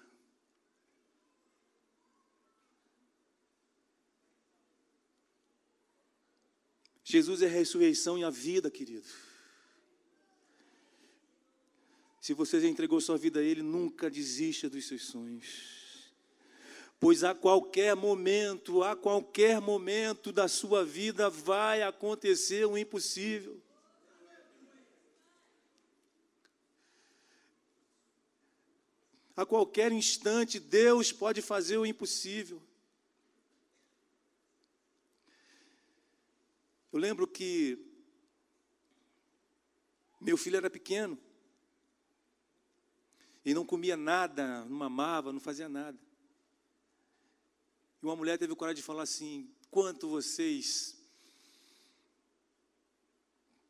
Jesus 7.05 7.41
é 7.41 7.45
a 7.45 7.49
ressurreição 7.49 8.17
e 8.17 8.25
a 8.25 8.29
vida, 8.29 8.69
querido. 8.69 9.07
Se 12.19 12.33
você 12.33 12.59
já 12.59 12.67
entregou 12.67 12.99
sua 12.99 13.17
vida 13.17 13.39
a 13.39 13.43
Ele, 13.43 13.61
nunca 13.61 14.09
desista 14.09 14.69
dos 14.69 14.89
seus 14.89 15.05
sonhos. 15.05 16.11
Pois 16.99 17.23
a 17.23 17.33
qualquer 17.33 17.95
momento, 17.95 18.83
a 18.83 18.93
qualquer 18.97 19.61
momento 19.61 20.33
da 20.33 20.49
sua 20.49 20.83
vida 20.83 21.29
vai 21.29 21.81
acontecer 21.81 22.65
o 22.65 22.77
impossível. 22.77 23.70
A 29.41 29.45
qualquer 29.45 29.91
instante, 29.91 30.59
Deus 30.59 31.11
pode 31.11 31.41
fazer 31.41 31.75
o 31.75 31.83
impossível. 31.83 32.61
Eu 36.93 36.99
lembro 36.99 37.25
que 37.25 37.83
meu 40.19 40.37
filho 40.37 40.57
era 40.57 40.69
pequeno 40.69 41.17
e 43.43 43.51
não 43.51 43.65
comia 43.65 43.97
nada, 43.97 44.63
não 44.65 44.77
mamava, 44.77 45.33
não 45.33 45.39
fazia 45.39 45.67
nada. 45.67 45.97
E 47.99 48.05
uma 48.05 48.15
mulher 48.15 48.37
teve 48.37 48.55
coragem 48.55 48.75
de 48.75 48.85
falar 48.85 49.01
assim: 49.01 49.51
quanto 49.71 50.07
vocês 50.07 50.95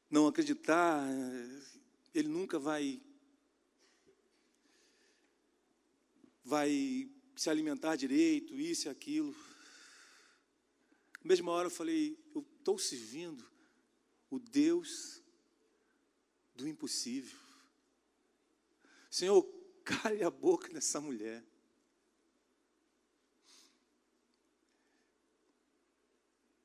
não 0.10 0.28
acreditar, 0.28 1.08
ele 2.14 2.28
nunca 2.28 2.60
vai 2.60 3.02
vai 6.52 7.10
se 7.34 7.50
alimentar 7.50 7.96
direito, 7.96 8.60
isso 8.60 8.90
e 8.90 8.92
aquilo. 8.92 9.34
Na 11.24 11.30
mesma 11.30 11.50
hora 11.50 11.68
eu 11.68 11.72
falei, 11.72 12.22
eu 12.36 12.46
estou 12.58 12.78
servindo 12.78 13.50
o 14.30 14.38
Deus 14.38 15.24
do 16.54 16.68
impossível. 16.68 17.40
Senhor, 19.10 19.44
cale 19.86 20.26
a 20.26 20.30
boca 20.30 20.68
dessa 20.68 21.00
mulher. 21.00 21.42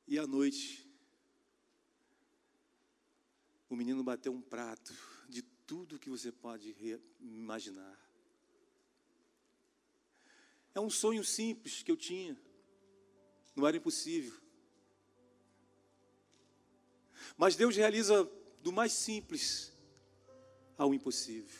E 0.05 0.19
à 0.19 0.27
noite, 0.27 0.85
o 3.69 3.75
menino 3.77 4.03
bateu 4.03 4.33
um 4.33 4.41
prato 4.41 4.93
de 5.29 5.41
tudo 5.41 5.97
que 5.97 6.09
você 6.09 6.29
pode 6.29 6.75
imaginar. 7.21 8.06
É 10.77 10.79
um 10.79 10.91
sonho 10.91 11.23
simples 11.23 11.81
que 11.81 11.91
eu 11.91 11.97
tinha, 11.97 12.37
não 13.55 13.65
era 13.65 13.77
impossível. 13.77 14.39
Mas 17.35 17.55
Deus 17.55 17.75
realiza 17.75 18.29
do 18.61 18.71
mais 18.71 18.93
simples 18.93 19.73
ao 20.77 20.93
impossível. 20.93 21.59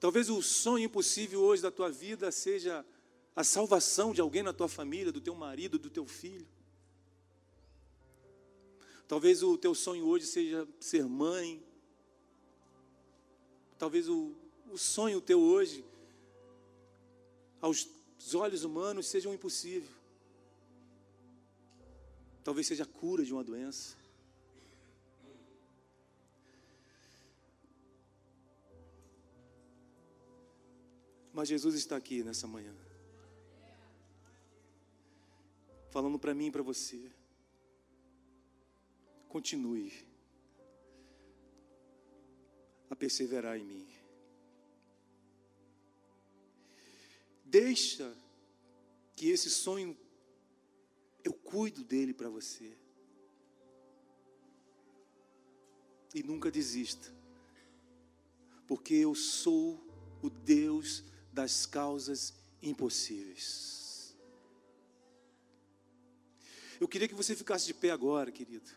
Talvez 0.00 0.30
o 0.30 0.40
sonho 0.40 0.86
impossível 0.86 1.42
hoje 1.42 1.60
da 1.60 1.70
tua 1.70 1.90
vida 1.90 2.32
seja 2.32 2.82
a 3.36 3.44
salvação 3.44 4.14
de 4.14 4.22
alguém 4.22 4.42
na 4.42 4.54
tua 4.54 4.70
família, 4.70 5.12
do 5.12 5.20
teu 5.20 5.34
marido, 5.34 5.78
do 5.78 5.90
teu 5.90 6.06
filho. 6.06 6.48
Talvez 9.06 9.42
o 9.42 9.58
teu 9.58 9.74
sonho 9.74 10.06
hoje 10.06 10.24
seja 10.24 10.66
ser 10.80 11.04
mãe. 11.04 11.62
Talvez 13.76 14.08
o, 14.08 14.34
o 14.72 14.78
sonho 14.78 15.20
teu 15.20 15.38
hoje, 15.38 15.84
aos 17.60 17.86
olhos 18.34 18.64
humanos, 18.64 19.06
seja 19.06 19.28
um 19.28 19.34
impossível. 19.34 19.94
Talvez 22.42 22.66
seja 22.66 22.84
a 22.84 22.86
cura 22.86 23.22
de 23.22 23.32
uma 23.32 23.44
doença. 23.44 23.96
Mas 31.34 31.48
Jesus 31.48 31.74
está 31.74 31.96
aqui 31.96 32.22
nessa 32.22 32.46
manhã. 32.46 32.74
Falando 35.90 36.18
para 36.18 36.34
mim 36.34 36.46
e 36.46 36.50
para 36.50 36.62
você. 36.62 37.10
Continue 39.28 39.92
a 42.90 42.96
perseverar 42.96 43.56
em 43.58 43.64
mim. 43.64 44.01
Deixa 47.52 48.10
que 49.14 49.28
esse 49.28 49.50
sonho 49.50 49.94
eu 51.22 51.34
cuido 51.34 51.84
dele 51.84 52.14
para 52.14 52.30
você. 52.30 52.74
E 56.14 56.22
nunca 56.22 56.50
desista, 56.50 57.14
porque 58.66 58.94
eu 58.94 59.14
sou 59.14 59.86
o 60.22 60.30
Deus 60.30 61.04
das 61.30 61.66
causas 61.66 62.32
impossíveis. 62.62 64.16
Eu 66.80 66.88
queria 66.88 67.06
que 67.06 67.14
você 67.14 67.36
ficasse 67.36 67.66
de 67.66 67.74
pé 67.74 67.90
agora, 67.90 68.32
querido. 68.32 68.70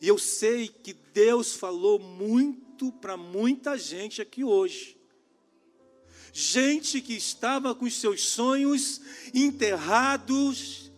E 0.00 0.06
eu 0.06 0.16
sei 0.16 0.68
que 0.68 0.92
Deus 0.92 1.54
falou 1.54 1.98
muito 1.98 2.92
para 2.92 3.16
muita 3.16 3.76
gente 3.76 4.22
aqui 4.22 4.44
hoje 4.44 4.95
gente 6.38 7.00
que 7.00 7.14
estava 7.14 7.74
com 7.74 7.86
os 7.86 7.94
seus 7.94 8.20
sonhos 8.20 9.00
enterrados, 9.32 10.92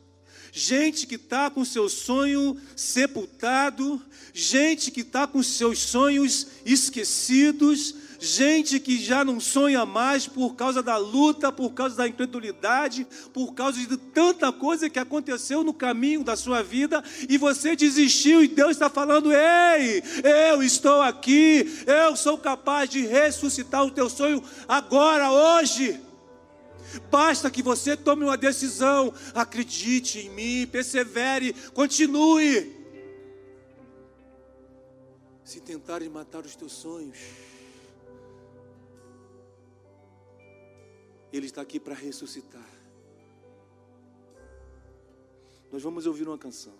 gente 0.50 1.06
que 1.06 1.14
está 1.14 1.48
com 1.48 1.64
seu 1.64 1.88
sonho 1.88 2.60
sepultado, 2.74 4.02
gente 4.34 4.90
que 4.90 5.02
está 5.02 5.28
com 5.28 5.40
seus 5.40 5.78
sonhos 5.78 6.48
esquecidos, 6.66 7.94
gente 8.18 8.80
que 8.80 8.98
já 8.98 9.24
não 9.24 9.38
sonha 9.38 9.86
mais 9.86 10.26
por 10.26 10.54
causa 10.56 10.82
da 10.82 10.96
luta, 10.96 11.52
por 11.52 11.72
causa 11.72 11.96
da 11.96 12.08
incredulidade, 12.08 13.06
por 13.32 13.54
causa 13.54 13.78
de 13.78 13.96
tanta 13.96 14.52
coisa 14.52 14.90
que 14.90 14.98
aconteceu 14.98 15.62
no 15.62 15.72
caminho 15.72 16.24
da 16.24 16.36
sua 16.36 16.62
vida 16.62 17.02
e 17.28 17.38
você 17.38 17.76
desistiu 17.76 18.42
e 18.42 18.48
Deus 18.48 18.72
está 18.72 18.90
falando: 18.90 19.30
ei, 19.32 20.02
eu 20.50 20.62
estou 20.62 21.00
aqui, 21.00 21.84
eu 21.86 22.16
sou 22.16 22.36
capaz 22.36 22.90
de 22.90 23.06
ressuscitar 23.06 23.84
o 23.84 23.90
teu 23.90 24.10
sonho 24.10 24.42
agora, 24.66 25.30
hoje. 25.30 26.00
Basta 27.10 27.50
que 27.50 27.62
você 27.62 27.96
tome 27.96 28.24
uma 28.24 28.36
decisão, 28.36 29.12
acredite 29.34 30.20
em 30.20 30.30
mim, 30.30 30.66
persevere, 30.66 31.52
continue. 31.74 32.76
Se 35.44 35.60
tentarem 35.60 36.08
matar 36.08 36.44
os 36.44 36.56
teus 36.56 36.72
sonhos, 36.72 37.16
Ele 41.32 41.46
está 41.46 41.60
aqui 41.60 41.78
para 41.78 41.94
ressuscitar. 41.94 42.68
Nós 45.70 45.82
vamos 45.82 46.06
ouvir 46.06 46.26
uma 46.26 46.38
canção. 46.38 46.74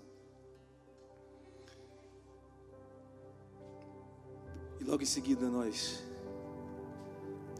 E 4.80 4.84
logo 4.84 5.02
em 5.02 5.06
seguida 5.06 5.48
nós 5.48 6.02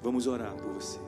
vamos 0.03 0.27
orar 0.27 0.57
por 0.57 0.73
você. 0.73 1.08